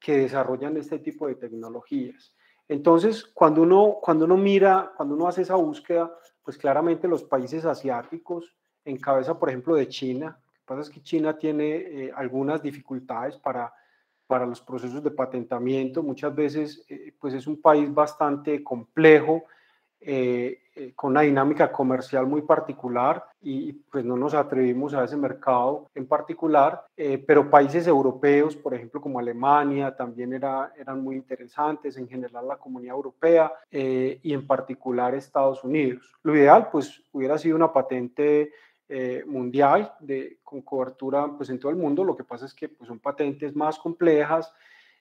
que 0.00 0.16
desarrollan 0.16 0.76
este 0.76 0.98
tipo 0.98 1.28
de 1.28 1.36
tecnologías. 1.36 2.34
Entonces, 2.68 3.24
cuando 3.24 3.62
uno, 3.62 3.98
cuando 4.00 4.24
uno 4.24 4.36
mira, 4.36 4.92
cuando 4.96 5.14
uno 5.14 5.28
hace 5.28 5.42
esa 5.42 5.54
búsqueda, 5.54 6.12
pues 6.42 6.58
claramente 6.58 7.08
los 7.08 7.24
países 7.24 7.64
asiáticos, 7.64 8.54
en 8.84 8.98
cabeza, 8.98 9.38
por 9.38 9.48
ejemplo, 9.48 9.74
de 9.74 9.88
China, 9.88 10.38
pasa 10.64 10.80
es 10.80 10.90
que 10.90 11.02
China 11.02 11.36
tiene 11.36 11.76
eh, 11.76 12.12
algunas 12.14 12.62
dificultades 12.62 13.36
para, 13.36 13.72
para 14.26 14.46
los 14.46 14.60
procesos 14.60 15.02
de 15.02 15.10
patentamiento. 15.10 16.02
Muchas 16.02 16.34
veces, 16.34 16.84
eh, 16.88 17.12
pues 17.18 17.34
es 17.34 17.46
un 17.46 17.60
país 17.60 17.92
bastante 17.92 18.62
complejo, 18.62 19.44
eh, 20.00 20.60
con 20.94 21.12
una 21.12 21.22
dinámica 21.22 21.72
comercial 21.72 22.26
muy 22.26 22.42
particular 22.42 23.24
y 23.40 23.72
pues 23.72 24.04
no 24.04 24.16
nos 24.16 24.34
atrevimos 24.34 24.94
a 24.94 25.04
ese 25.04 25.16
mercado 25.16 25.88
en 25.94 26.06
particular, 26.06 26.84
pero 27.26 27.48
países 27.48 27.86
europeos, 27.86 28.56
por 28.56 28.74
ejemplo 28.74 29.00
como 29.00 29.18
Alemania, 29.18 29.96
también 29.96 30.32
era, 30.32 30.72
eran 30.76 31.02
muy 31.02 31.16
interesantes, 31.16 31.96
en 31.96 32.08
general 32.08 32.48
la 32.48 32.56
comunidad 32.56 32.94
europea 32.94 33.52
y 33.70 34.32
en 34.32 34.46
particular 34.46 35.14
Estados 35.14 35.64
Unidos. 35.64 36.14
Lo 36.22 36.34
ideal 36.36 36.68
pues 36.70 37.02
hubiera 37.12 37.38
sido 37.38 37.56
una 37.56 37.72
patente 37.72 38.50
eh, 38.88 39.24
mundial 39.26 39.92
de, 39.98 40.38
con 40.44 40.62
cobertura 40.62 41.26
pues, 41.36 41.50
en 41.50 41.58
todo 41.58 41.70
el 41.70 41.76
mundo. 41.76 42.04
Lo 42.04 42.16
que 42.16 42.22
pasa 42.22 42.46
es 42.46 42.54
que 42.54 42.68
pues, 42.68 42.86
son 42.86 43.00
patentes 43.00 43.56
más 43.56 43.80
complejas 43.80 44.54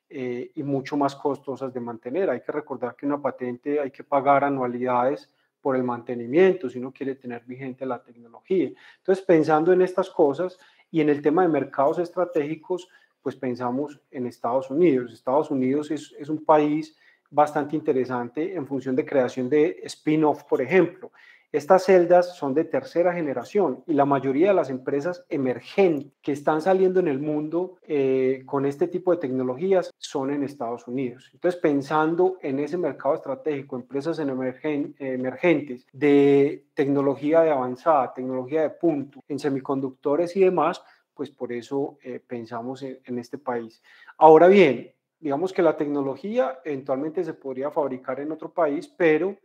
eh, 0.10 0.52
y 0.56 0.64
mucho 0.64 0.98
más 0.98 1.16
costosas 1.16 1.72
de 1.72 1.80
mantener. 1.80 2.32
Hay 2.32 2.42
que 2.42 2.52
recordar 2.52 2.96
que 2.96 3.06
una 3.06 3.22
patente 3.22 3.80
hay 3.80 3.92
que 3.92 4.04
pagar 4.04 4.44
anualidades 4.44 5.30
por 5.66 5.76
el 5.76 5.82
mantenimiento 5.82 6.70
si 6.70 6.78
uno 6.78 6.94
quiere 6.94 7.16
tener 7.16 7.44
vigente 7.44 7.88
la 7.88 8.00
tecnología. 8.00 8.70
Entonces, 8.98 9.26
pensando 9.26 9.74
en 9.74 9.82
estas 9.82 10.12
cosas 10.12 10.60
y 10.92 11.02
en 11.02 11.10
el 11.10 11.24
tema 11.24 11.42
de 11.42 11.48
mercados 11.48 11.98
estratégicos, 11.98 12.88
pues 13.20 13.36
pensamos 13.36 14.00
en 14.12 14.28
Estados 14.28 14.70
Unidos. 14.70 15.12
Estados 15.12 15.50
Unidos 15.50 15.90
es, 15.90 16.14
es 16.20 16.30
un 16.30 16.46
país 16.46 16.96
bastante 17.32 17.76
interesante 17.76 18.54
en 18.54 18.68
función 18.68 18.96
de 18.96 19.08
creación 19.08 19.50
de 19.50 19.80
spin-off, 19.86 20.44
por 20.44 20.62
ejemplo. 20.62 21.12
Estas 21.52 21.86
celdas 21.86 22.36
son 22.36 22.54
de 22.54 22.66
tercera 22.66 23.14
generación 23.14 23.84
y 23.88 23.94
la 23.94 24.06
mayoría 24.06 24.50
de 24.50 24.54
las 24.54 24.70
empresas 24.70 25.26
emergentes 25.30 26.12
que 26.22 26.32
están 26.32 26.62
saliendo 26.62 27.00
en 27.00 27.08
el 27.08 27.20
mundo 27.20 27.78
eh, 27.84 28.44
con 28.46 28.66
este 28.66 28.88
tipo 28.88 29.12
de 29.12 29.18
tecnologías 29.18 29.92
son 29.98 30.32
en 30.32 30.44
Estados 30.44 30.88
Unidos. 30.88 31.30
Entonces, 31.34 31.60
pensando 31.62 32.38
en 32.42 32.60
ese 32.60 32.78
mercado 32.78 33.16
estratégico, 33.16 33.76
empresas 33.76 34.20
emergentes 34.20 35.86
de 35.94 36.66
tecnología 36.74 37.42
de 37.42 37.52
avanzada, 37.52 38.14
tecnología 38.14 38.62
de 38.64 38.72
punto, 38.72 39.22
en 39.28 39.40
semiconductores 39.40 40.36
y 40.36 40.42
demás, 40.42 40.84
pues 41.14 41.30
por 41.30 41.54
eso 41.54 41.98
eh, 42.04 42.20
pensamos 42.26 42.84
en 42.84 43.20
este 43.20 43.38
país. 43.38 43.82
Ahora 44.18 44.48
bien, 44.48 44.94
digamos 45.20 45.54
que 45.54 45.62
la 45.62 45.78
tecnología 45.78 46.60
eventualmente 46.64 47.24
se 47.24 47.34
podría 47.34 47.72
fabricar 47.72 48.20
en 48.20 48.32
otro 48.32 48.54
país, 48.54 48.88
pero 48.88 49.36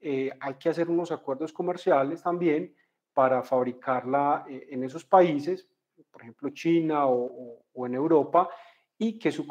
eh, 0.00 0.30
hay 0.40 0.54
que 0.54 0.68
hacer 0.70 0.88
unos 0.88 1.12
acuerdos 1.12 1.52
comerciales 1.52 2.22
también 2.22 2.74
para 3.12 3.42
fabricarla 3.42 4.44
eh, 4.48 4.68
en 4.70 4.84
esos 4.84 5.04
países, 5.04 5.68
por 6.10 6.22
ejemplo 6.22 6.50
China 6.50 7.06
o, 7.06 7.62
en 7.86 7.94
Europa, 7.94 8.48
y 8.98 9.18
que 9.18 9.30
su, 9.30 9.46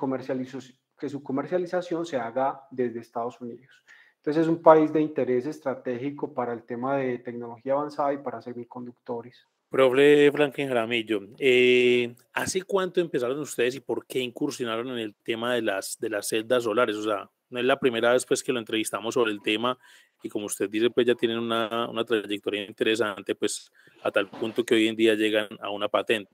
que 0.98 1.10
su 1.10 1.24
comercialización 1.24 2.06
se 2.06 2.18
haga 2.18 2.68
desde 2.72 3.00
Estados 3.00 3.40
Unidos. 3.42 3.84
Entonces 4.18 4.44
es 4.44 4.50
un 4.50 4.62
país 4.62 4.92
de 4.92 5.02
interés 5.02 5.46
estratégico 5.46 6.34
para 6.34 6.54
el 6.54 6.64
tema 6.64 6.98
de 6.98 7.20
tecnología 7.20 7.74
avanzada 7.74 8.14
y 8.14 8.18
para 8.18 8.42
semiconductores. 8.42 9.48
Profe 9.70 10.32
Franklin 10.32 10.68
Jaramillo, 10.68 11.22
eh, 11.38 12.16
¿hace 12.34 12.64
cuánto 12.64 13.00
empezaron 13.00 13.40
ustedes 13.40 13.76
y 13.76 13.80
por 13.80 14.06
qué 14.08 14.20
incursionaron 14.20 14.90
en 14.90 14.98
el 14.98 15.16
tema 15.16 15.54
de 15.54 15.62
las, 15.62 15.98
de 16.00 16.10
las 16.10 16.28
celdas 16.28 16.64
solares? 16.64 16.96
O 16.96 17.04
sea, 17.04 17.30
no 17.50 17.60
es 17.60 17.66
la 17.66 17.80
primera 17.80 18.14
vez 18.14 18.26
pues, 18.26 18.44
que 18.44 18.54
lo 18.54 18.60
entrevistamos 18.60 19.14
sobre 19.14 19.32
el 19.32 19.42
tema 19.42 19.78
y 20.22 20.30
como 20.30 20.46
usted 20.46 20.70
dice, 20.70 20.90
pues 20.90 21.08
ya 21.08 21.16
tienen 21.16 21.40
una, 21.40 21.90
una 21.90 22.04
trayectoria 22.04 22.66
interesante, 22.66 23.36
pues 23.36 23.72
a 24.04 24.12
tal 24.12 24.30
punto 24.30 24.64
que 24.64 24.76
hoy 24.76 24.88
en 24.88 24.96
día 24.96 25.16
llegan 25.16 25.48
a 25.62 25.70
una 25.70 25.88
patente. 25.88 26.32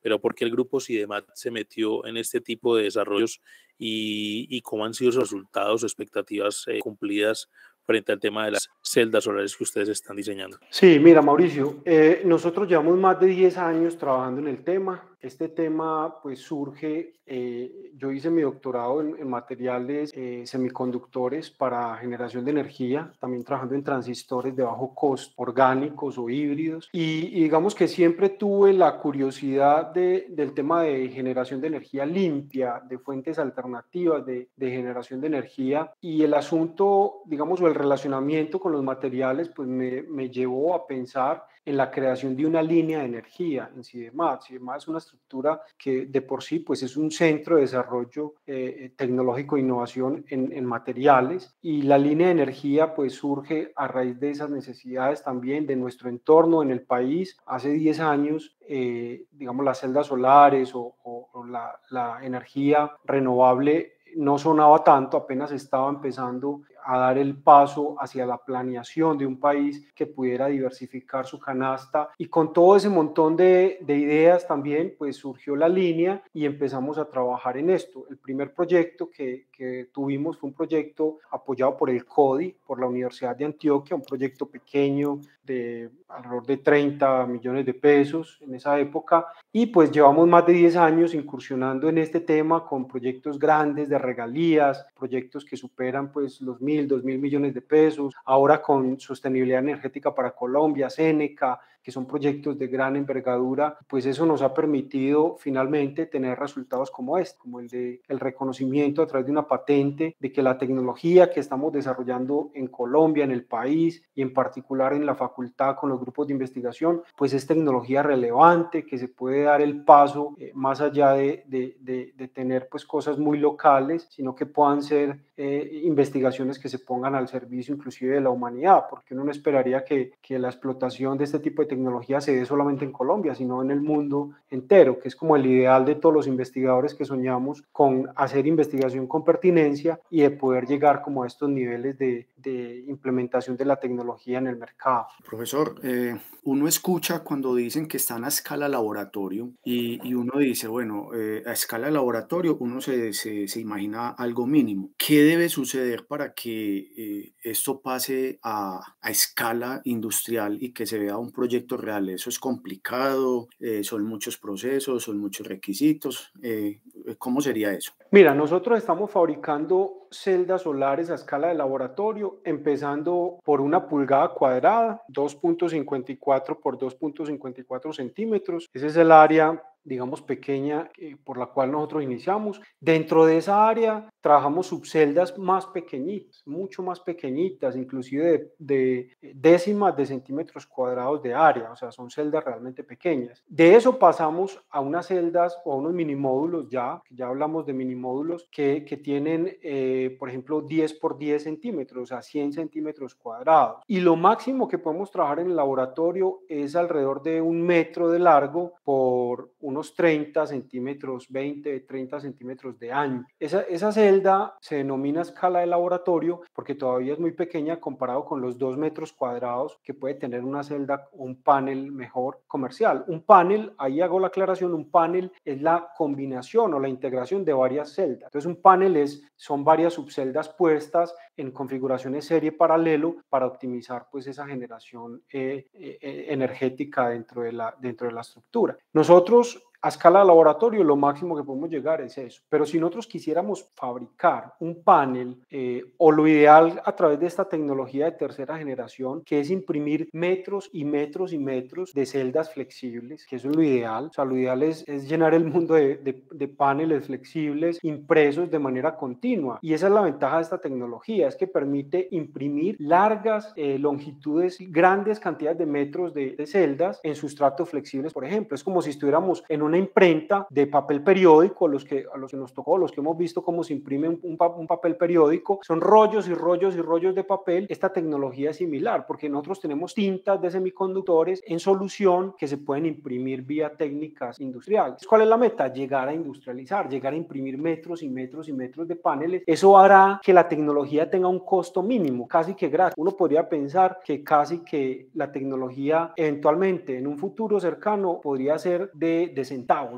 Pero 0.00 0.20
¿por 0.20 0.34
qué 0.34 0.44
el 0.44 0.50
grupo 0.50 0.80
CIDEMAT 0.80 1.26
se 1.34 1.50
metió 1.50 2.04
en 2.06 2.16
este 2.16 2.40
tipo 2.40 2.76
de 2.76 2.84
desarrollos 2.84 3.40
y, 3.78 4.46
y 4.50 4.60
cómo 4.60 4.84
han 4.84 4.94
sido 4.94 5.12
sus 5.12 5.22
resultados 5.22 5.82
o 5.82 5.86
expectativas 5.86 6.64
eh, 6.66 6.80
cumplidas 6.80 7.48
frente 7.84 8.12
al 8.12 8.20
tema 8.20 8.44
de 8.44 8.52
las 8.52 8.68
celdas 8.82 9.24
solares 9.24 9.56
que 9.56 9.64
ustedes 9.64 9.88
están 9.88 10.16
diseñando? 10.16 10.58
Sí, 10.70 10.98
mira, 10.98 11.22
Mauricio, 11.22 11.82
eh, 11.84 12.22
nosotros 12.24 12.68
llevamos 12.68 12.98
más 12.98 13.18
de 13.20 13.26
10 13.26 13.56
años 13.58 13.96
trabajando 13.96 14.40
en 14.40 14.48
el 14.48 14.64
tema. 14.64 15.11
Este 15.22 15.48
tema 15.48 16.16
pues 16.20 16.40
surge, 16.40 17.12
eh, 17.24 17.92
yo 17.96 18.10
hice 18.10 18.28
mi 18.28 18.42
doctorado 18.42 19.00
en, 19.00 19.30
materiales 19.30 20.10
eh, 20.16 20.42
semiconductores 20.44 21.48
para 21.48 21.96
generación 21.98 22.44
de 22.44 22.50
energía, 22.50 23.12
también 23.20 23.44
trabajando 23.44 23.76
en 23.76 23.84
transistores 23.84 24.56
de 24.56 24.64
bajo 24.64 24.92
costo, 24.96 25.32
orgánicos 25.36 26.18
o 26.18 26.28
híbridos. 26.28 26.88
Y, 26.92 27.40
digamos 27.40 27.76
que 27.76 27.86
siempre 27.86 28.30
tuve 28.30 28.72
la 28.72 28.98
curiosidad 28.98 29.92
de, 29.92 30.26
del 30.28 30.54
tema 30.54 30.82
de 30.82 31.08
generación 31.10 31.60
de 31.60 31.68
energía 31.68 32.04
limpia, 32.04 32.82
de 32.84 32.98
fuentes 32.98 33.38
alternativas 33.38 34.26
de, 34.26 34.48
de 34.56 34.70
generación 34.72 35.20
de 35.20 35.28
energía. 35.28 35.92
Y 36.00 36.24
el 36.24 36.34
asunto, 36.34 37.22
digamos, 37.26 37.60
o 37.60 37.68
el 37.68 37.76
relacionamiento 37.76 38.58
con 38.58 38.72
los 38.72 38.82
materiales, 38.82 39.48
pues 39.54 39.68
me, 39.68 40.02
me 40.02 40.30
llevó 40.30 40.74
a 40.74 40.84
pensar 40.84 41.44
en 41.64 41.76
la 41.76 41.90
creación 41.90 42.36
de 42.36 42.46
una 42.46 42.62
línea 42.62 43.00
de 43.00 43.06
energía 43.06 43.70
en 43.74 43.84
CIDEMAT. 43.84 44.42
CIDEMAT 44.42 44.78
es 44.78 44.88
una 44.88 44.98
estructura 44.98 45.60
que 45.78 46.06
de 46.06 46.22
por 46.22 46.42
sí 46.42 46.58
pues 46.58 46.82
es 46.82 46.96
un 46.96 47.10
centro 47.10 47.56
de 47.56 47.62
desarrollo 47.62 48.34
eh, 48.46 48.92
tecnológico 48.96 49.56
e 49.56 49.60
innovación 49.60 50.24
en, 50.28 50.52
en, 50.52 50.64
materiales 50.64 51.56
y 51.62 51.82
la 51.82 51.98
línea 51.98 52.26
de 52.26 52.32
energía 52.32 52.94
pues 52.94 53.14
surge 53.14 53.72
a 53.76 53.86
raíz 53.86 54.18
de 54.18 54.30
esas 54.30 54.50
necesidades 54.50 55.22
también 55.22 55.66
de 55.66 55.76
nuestro 55.76 56.08
entorno 56.08 56.62
en 56.62 56.70
el 56.70 56.82
país. 56.82 57.36
Hace 57.46 57.70
10 57.70 58.00
años, 58.00 58.56
eh, 58.68 59.26
digamos, 59.30 59.64
las 59.64 59.80
celdas 59.80 60.08
solares 60.08 60.74
o, 60.74 60.96
o, 61.02 61.44
la, 61.46 61.78
la 61.90 62.24
energía 62.24 62.92
renovable 63.04 63.94
no 64.16 64.38
sonaba 64.38 64.84
tanto, 64.84 65.16
apenas 65.16 65.52
estaba 65.52 65.88
empezando 65.88 66.62
a 66.84 66.98
dar 66.98 67.18
el 67.18 67.36
paso 67.36 67.96
hacia 67.98 68.26
la 68.26 68.38
planeación 68.38 69.18
de 69.18 69.26
un 69.26 69.38
país 69.38 69.86
que 69.94 70.06
pudiera 70.06 70.46
diversificar 70.46 71.26
su 71.26 71.38
canasta 71.38 72.10
y 72.18 72.26
con 72.26 72.52
todo 72.52 72.76
ese 72.76 72.88
montón 72.88 73.36
de, 73.36 73.78
de 73.80 73.96
ideas 73.96 74.46
también 74.46 74.94
pues 74.98 75.16
surgió 75.16 75.56
la 75.56 75.68
línea 75.68 76.22
y 76.32 76.44
empezamos 76.44 76.98
a 76.98 77.08
trabajar 77.08 77.56
en 77.56 77.70
esto. 77.70 78.06
El 78.10 78.18
primer 78.18 78.52
proyecto 78.52 79.10
que, 79.10 79.46
que 79.52 79.88
tuvimos 79.92 80.38
fue 80.38 80.48
un 80.48 80.54
proyecto 80.54 81.18
apoyado 81.30 81.76
por 81.76 81.90
el 81.90 82.04
CODI, 82.04 82.54
por 82.66 82.80
la 82.80 82.86
Universidad 82.86 83.36
de 83.36 83.44
Antioquia, 83.44 83.96
un 83.96 84.02
proyecto 84.02 84.46
pequeño 84.46 85.20
de 85.44 85.90
alrededor 86.08 86.46
de 86.46 86.56
30 86.58 87.26
millones 87.26 87.66
de 87.66 87.74
pesos 87.74 88.38
en 88.42 88.54
esa 88.54 88.78
época 88.78 89.26
y 89.52 89.66
pues 89.66 89.90
llevamos 89.90 90.28
más 90.28 90.46
de 90.46 90.52
10 90.52 90.76
años 90.76 91.14
incursionando 91.14 91.88
en 91.88 91.98
este 91.98 92.20
tema 92.20 92.64
con 92.64 92.86
proyectos 92.86 93.38
grandes 93.38 93.88
de 93.88 93.98
regalías, 93.98 94.86
proyectos 94.98 95.44
que 95.44 95.56
superan 95.56 96.12
pues 96.12 96.40
los 96.40 96.60
mil, 96.60 96.71
dos 96.80 97.04
mil 97.04 97.18
millones 97.18 97.54
de 97.54 97.60
pesos, 97.60 98.14
ahora 98.24 98.60
con 98.62 98.98
sostenibilidad 98.98 99.60
energética 99.60 100.14
para 100.14 100.34
Colombia, 100.34 100.90
Seneca, 100.90 101.60
que 101.82 101.92
son 101.92 102.06
proyectos 102.06 102.58
de 102.58 102.66
gran 102.68 102.96
envergadura, 102.96 103.78
pues 103.88 104.06
eso 104.06 104.26
nos 104.26 104.42
ha 104.42 104.54
permitido 104.54 105.36
finalmente 105.38 106.06
tener 106.06 106.38
resultados 106.38 106.90
como 106.90 107.18
este, 107.18 107.38
como 107.38 107.60
el 107.60 107.68
de 107.68 108.00
el 108.08 108.20
reconocimiento 108.20 109.02
a 109.02 109.06
través 109.06 109.26
de 109.26 109.32
una 109.32 109.46
patente 109.46 110.16
de 110.18 110.32
que 110.32 110.42
la 110.42 110.58
tecnología 110.58 111.30
que 111.30 111.40
estamos 111.40 111.72
desarrollando 111.72 112.50
en 112.54 112.68
Colombia, 112.68 113.24
en 113.24 113.30
el 113.30 113.44
país 113.44 114.02
y 114.14 114.22
en 114.22 114.32
particular 114.32 114.92
en 114.92 115.06
la 115.06 115.14
facultad 115.14 115.76
con 115.76 115.90
los 115.90 116.00
grupos 116.00 116.26
de 116.26 116.34
investigación, 116.34 117.02
pues 117.16 117.32
es 117.32 117.46
tecnología 117.46 118.02
relevante, 118.02 118.84
que 118.84 118.98
se 118.98 119.08
puede 119.08 119.42
dar 119.42 119.60
el 119.60 119.84
paso 119.84 120.34
eh, 120.38 120.52
más 120.54 120.80
allá 120.80 121.12
de, 121.12 121.44
de, 121.46 121.76
de, 121.80 122.28
tener 122.28 122.68
pues 122.70 122.86
cosas 122.86 123.18
muy 123.18 123.38
locales, 123.38 124.06
sino 124.10 124.34
que 124.34 124.46
puedan 124.46 124.82
ser 124.82 125.18
eh, 125.36 125.80
investigaciones 125.84 126.58
que 126.58 126.68
se 126.68 126.78
pongan 126.78 127.14
al 127.14 127.28
servicio 127.28 127.74
inclusive 127.74 128.14
de 128.14 128.20
la 128.20 128.30
humanidad, 128.30 128.84
porque 128.88 129.14
uno 129.14 129.24
no 129.24 129.30
esperaría 129.30 129.84
que, 129.84 130.12
que 130.22 130.38
la 130.38 130.48
explotación 130.48 131.18
de 131.18 131.24
este 131.24 131.40
tipo 131.40 131.62
de 131.62 131.68
tecnología 131.72 132.20
se 132.20 132.36
dé 132.36 132.44
solamente 132.44 132.84
en 132.84 132.92
Colombia, 132.92 133.34
sino 133.34 133.62
en 133.62 133.70
el 133.70 133.80
mundo 133.80 134.30
entero, 134.50 134.98
que 134.98 135.08
es 135.08 135.16
como 135.16 135.36
el 135.36 135.46
ideal 135.46 135.84
de 135.84 135.94
todos 135.94 136.14
los 136.14 136.26
investigadores 136.26 136.94
que 136.94 137.04
soñamos 137.04 137.64
con 137.72 138.10
hacer 138.14 138.46
investigación 138.46 139.06
con 139.06 139.24
pertinencia 139.24 139.98
y 140.10 140.22
de 140.22 140.30
poder 140.30 140.66
llegar 140.66 141.02
como 141.02 141.22
a 141.22 141.26
estos 141.26 141.48
niveles 141.48 141.98
de, 141.98 142.26
de 142.36 142.84
implementación 142.88 143.56
de 143.56 143.64
la 143.64 143.76
tecnología 143.76 144.38
en 144.38 144.48
el 144.48 144.56
mercado. 144.56 145.06
Profesor, 145.24 145.76
eh, 145.82 146.18
uno 146.44 146.66
escucha 146.66 147.20
cuando 147.20 147.54
dicen 147.54 147.86
que 147.86 147.96
están 147.96 148.24
a 148.24 148.28
escala 148.28 148.68
laboratorio 148.68 149.52
y, 149.64 150.00
y 150.06 150.14
uno 150.14 150.38
dice, 150.38 150.66
bueno, 150.68 151.10
eh, 151.14 151.42
a 151.46 151.52
escala 151.52 151.90
laboratorio 151.90 152.56
uno 152.58 152.80
se, 152.80 153.12
se, 153.12 153.46
se, 153.48 153.60
imagina 153.60 154.08
algo 154.10 154.46
mínimo. 154.46 154.90
¿Qué 154.98 155.22
debe 155.22 155.48
suceder 155.48 156.06
para 156.06 156.34
que 156.34 156.78
eh, 156.96 157.32
esto 157.42 157.80
pase 157.80 158.38
a, 158.42 158.80
a 159.00 159.10
escala 159.10 159.80
industrial 159.84 160.58
y 160.60 160.72
que 160.72 160.86
se 160.86 160.98
vea 160.98 161.16
un 161.16 161.30
proyecto 161.30 161.52
real. 161.70 162.08
Eso 162.08 162.30
es 162.30 162.38
complicado, 162.38 163.48
eh, 163.60 163.84
son 163.84 164.04
muchos 164.04 164.38
procesos, 164.38 165.04
son 165.04 165.18
muchos 165.18 165.46
requisitos. 165.46 166.32
Eh, 166.42 166.80
¿Cómo 167.18 167.40
sería 167.40 167.72
eso? 167.72 167.92
Mira, 168.10 168.34
nosotros 168.34 168.78
estamos 168.78 169.10
fabricando 169.10 170.08
celdas 170.10 170.62
solares 170.62 171.10
a 171.10 171.14
escala 171.14 171.48
de 171.48 171.54
laboratorio, 171.54 172.40
empezando 172.44 173.38
por 173.44 173.60
una 173.60 173.88
pulgada 173.88 174.28
cuadrada, 174.28 175.02
2.54 175.08 176.60
por 176.60 176.78
2.54 176.78 177.94
centímetros. 177.94 178.68
Ese 178.72 178.86
es 178.86 178.96
el 178.96 179.10
área 179.12 179.62
digamos, 179.84 180.22
pequeña 180.22 180.90
eh, 180.96 181.16
por 181.24 181.38
la 181.38 181.46
cual 181.46 181.72
nosotros 181.72 182.02
iniciamos. 182.02 182.60
Dentro 182.80 183.26
de 183.26 183.38
esa 183.38 183.68
área 183.68 184.08
trabajamos 184.20 184.68
subceldas 184.68 185.36
más 185.38 185.66
pequeñitas, 185.66 186.42
mucho 186.46 186.82
más 186.82 187.00
pequeñitas, 187.00 187.76
inclusive 187.76 188.52
de, 188.58 189.16
décimas 189.20 189.96
de 189.96 190.06
centímetros 190.06 190.66
cuadrados 190.66 191.22
de 191.22 191.34
área, 191.34 191.72
o 191.72 191.76
sea, 191.76 191.90
son 191.90 192.10
celdas 192.10 192.44
realmente 192.44 192.84
pequeñas. 192.84 193.42
De 193.46 193.74
eso 193.74 193.98
pasamos 193.98 194.62
a 194.70 194.80
unas 194.80 195.06
celdas 195.06 195.58
o 195.64 195.72
a 195.72 195.76
unos 195.76 195.92
minimódulos 195.92 196.68
ya, 196.68 197.01
ya 197.10 197.26
hablamos 197.26 197.66
de 197.66 197.72
minimódulos 197.72 198.48
que, 198.50 198.84
que 198.84 198.96
tienen, 198.96 199.58
eh, 199.62 200.16
por 200.18 200.28
ejemplo, 200.28 200.60
10 200.60 200.94
por 200.94 201.18
10 201.18 201.42
centímetros, 201.42 202.02
o 202.04 202.06
sea, 202.06 202.22
100 202.22 202.52
centímetros 202.52 203.14
cuadrados. 203.14 203.82
Y 203.88 204.00
lo 204.00 204.14
máximo 204.14 204.68
que 204.68 204.78
podemos 204.78 205.10
trabajar 205.10 205.40
en 205.40 205.48
el 205.48 205.56
laboratorio 205.56 206.40
es 206.48 206.76
alrededor 206.76 207.22
de 207.22 207.40
un 207.40 207.62
metro 207.62 208.10
de 208.10 208.18
largo 208.20 208.74
por 208.84 209.50
un 209.60 209.72
unos 209.72 209.94
30 209.94 210.46
centímetros, 210.46 211.26
20, 211.30 211.80
30 211.80 212.20
centímetros 212.20 212.78
de 212.78 212.92
ancho. 212.92 213.26
Esa, 213.38 213.62
esa 213.62 213.90
celda 213.90 214.56
se 214.60 214.76
denomina 214.76 215.22
escala 215.22 215.60
de 215.60 215.66
laboratorio 215.66 216.42
porque 216.52 216.74
todavía 216.74 217.14
es 217.14 217.18
muy 217.18 217.32
pequeña 217.32 217.80
comparado 217.80 218.24
con 218.24 218.40
los 218.40 218.58
2 218.58 218.76
metros 218.76 219.12
cuadrados 219.12 219.78
que 219.82 219.94
puede 219.94 220.14
tener 220.14 220.44
una 220.44 220.62
celda 220.62 221.08
o 221.12 221.24
un 221.24 221.42
panel 221.42 221.90
mejor 221.90 222.42
comercial. 222.46 223.04
Un 223.08 223.22
panel, 223.22 223.72
ahí 223.78 224.00
hago 224.00 224.20
la 224.20 224.26
aclaración, 224.28 224.74
un 224.74 224.90
panel 224.90 225.32
es 225.44 225.60
la 225.62 225.90
combinación 225.96 226.74
o 226.74 226.78
la 226.82 226.88
integración 226.88 227.44
de 227.44 227.52
varias 227.52 227.94
celdas. 227.94 228.28
Entonces 228.28 228.46
un 228.46 228.60
panel 228.60 228.96
es, 228.96 229.22
son 229.36 229.64
varias 229.64 229.94
subceldas 229.94 230.48
puestas 230.48 231.14
en 231.36 231.50
configuraciones 231.50 232.24
serie 232.24 232.52
paralelo 232.52 233.16
para 233.28 233.46
optimizar 233.46 234.08
pues 234.10 234.26
esa 234.26 234.46
generación 234.46 235.22
eh, 235.32 235.68
eh, 235.72 236.26
energética 236.28 237.08
dentro 237.08 237.42
de, 237.42 237.52
la, 237.52 237.74
dentro 237.80 238.06
de 238.06 238.12
la 238.12 238.20
estructura. 238.20 238.76
Nosotros 238.92 239.62
a 239.82 239.88
escala 239.88 240.20
de 240.20 240.26
laboratorio 240.26 240.84
lo 240.84 240.96
máximo 240.96 241.36
que 241.36 241.42
podemos 241.42 241.68
llegar 241.68 242.00
es 242.00 242.16
eso. 242.16 242.40
Pero 242.48 242.64
si 242.64 242.78
nosotros 242.78 243.08
quisiéramos 243.08 243.68
fabricar 243.74 244.54
un 244.60 244.82
panel 244.82 245.36
eh, 245.50 245.84
o 245.98 246.12
lo 246.12 246.28
ideal 246.28 246.80
a 246.84 246.94
través 246.94 247.18
de 247.18 247.26
esta 247.26 247.48
tecnología 247.48 248.04
de 248.04 248.12
tercera 248.12 248.56
generación, 248.56 249.22
que 249.24 249.40
es 249.40 249.50
imprimir 249.50 250.08
metros 250.12 250.70
y 250.72 250.84
metros 250.84 251.32
y 251.32 251.38
metros 251.38 251.92
de 251.92 252.06
celdas 252.06 252.52
flexibles, 252.52 253.26
que 253.26 253.36
eso 253.36 253.50
es 253.50 253.56
lo 253.56 253.62
ideal. 253.62 254.06
O 254.06 254.12
sea, 254.12 254.24
lo 254.24 254.36
ideal 254.36 254.62
es, 254.62 254.84
es 254.86 255.08
llenar 255.08 255.34
el 255.34 255.44
mundo 255.44 255.74
de, 255.74 255.96
de, 255.96 256.48
paneles 256.48 257.06
flexibles 257.06 257.78
impresos 257.82 258.50
de 258.50 258.58
manera 258.58 258.96
continua. 258.96 259.58
Y 259.62 259.72
esa 259.72 259.88
es 259.88 259.92
la 259.92 260.02
ventaja 260.02 260.36
de 260.36 260.42
esta 260.42 260.58
tecnología, 260.58 261.26
es 261.26 261.34
que 261.34 261.48
permite 261.48 262.06
imprimir 262.12 262.76
largas 262.78 263.52
eh, 263.56 263.78
longitudes, 263.78 264.58
grandes 264.60 265.18
cantidades 265.18 265.58
de 265.58 265.66
metros 265.66 266.14
de, 266.14 266.36
de 266.36 266.46
celdas 266.46 267.00
en 267.02 267.16
sustratos 267.16 267.70
flexibles, 267.70 268.12
por 268.12 268.24
ejemplo. 268.24 268.54
Es 268.54 268.62
como 268.62 268.80
si 268.80 268.90
estuviéramos 268.90 269.42
en 269.48 269.62
un 269.62 269.71
una 269.72 269.78
imprenta 269.78 270.46
de 270.50 270.66
papel 270.66 271.02
periódico, 271.02 271.66
los 271.66 271.84
que, 271.86 272.04
a 272.12 272.18
los 272.18 272.30
que 272.30 272.36
nos 272.36 272.52
tocó, 272.52 272.76
los 272.76 272.92
que 272.92 273.00
hemos 273.00 273.16
visto 273.16 273.42
cómo 273.42 273.64
se 273.64 273.72
imprime 273.72 274.06
un, 274.06 274.20
un, 274.22 274.66
papel 274.66 274.96
periódico, 274.96 275.60
son 275.62 275.80
rollos 275.80 276.28
y 276.28 276.34
rollos 276.34 276.76
y 276.76 276.82
rollos 276.82 277.14
de 277.14 277.24
papel. 277.24 277.66
Esta 277.70 277.90
tecnología 277.90 278.50
es 278.50 278.58
similar 278.58 279.06
porque 279.06 279.30
nosotros 279.30 279.60
tenemos 279.60 279.94
tintas 279.94 280.42
de 280.42 280.50
semiconductores 280.50 281.42
en 281.46 281.58
solución 281.58 282.34
que 282.36 282.46
se 282.46 282.58
pueden 282.58 282.84
imprimir 282.84 283.42
vía 283.42 283.74
técnicas 283.74 284.40
industriales. 284.40 285.06
¿Cuál 285.06 285.22
es 285.22 285.28
la 285.28 285.38
meta? 285.38 285.72
Llegar 285.72 286.06
a 286.08 286.14
industrializar, 286.14 286.90
llegar 286.90 287.14
a 287.14 287.16
imprimir 287.16 287.56
metros 287.56 288.02
y 288.02 288.10
metros 288.10 288.50
y 288.50 288.52
metros 288.52 288.86
de 288.86 288.96
paneles. 288.96 289.42
Eso 289.46 289.78
hará 289.78 290.20
que 290.22 290.34
la 290.34 290.48
tecnología 290.48 291.08
tenga 291.08 291.28
un 291.28 291.40
costo 291.40 291.82
mínimo, 291.82 292.28
casi 292.28 292.54
que 292.54 292.68
gratis. 292.68 292.94
Uno 292.98 293.12
podría 293.12 293.48
pensar 293.48 294.00
que 294.04 294.22
casi 294.22 294.58
que 294.58 295.08
la 295.14 295.32
tecnología 295.32 296.12
eventualmente 296.14 296.98
en 296.98 297.06
un 297.06 297.16
futuro 297.16 297.58
cercano 297.58 298.20
podría 298.22 298.58
ser 298.58 298.90
de, 298.92 299.32
de 299.34 299.44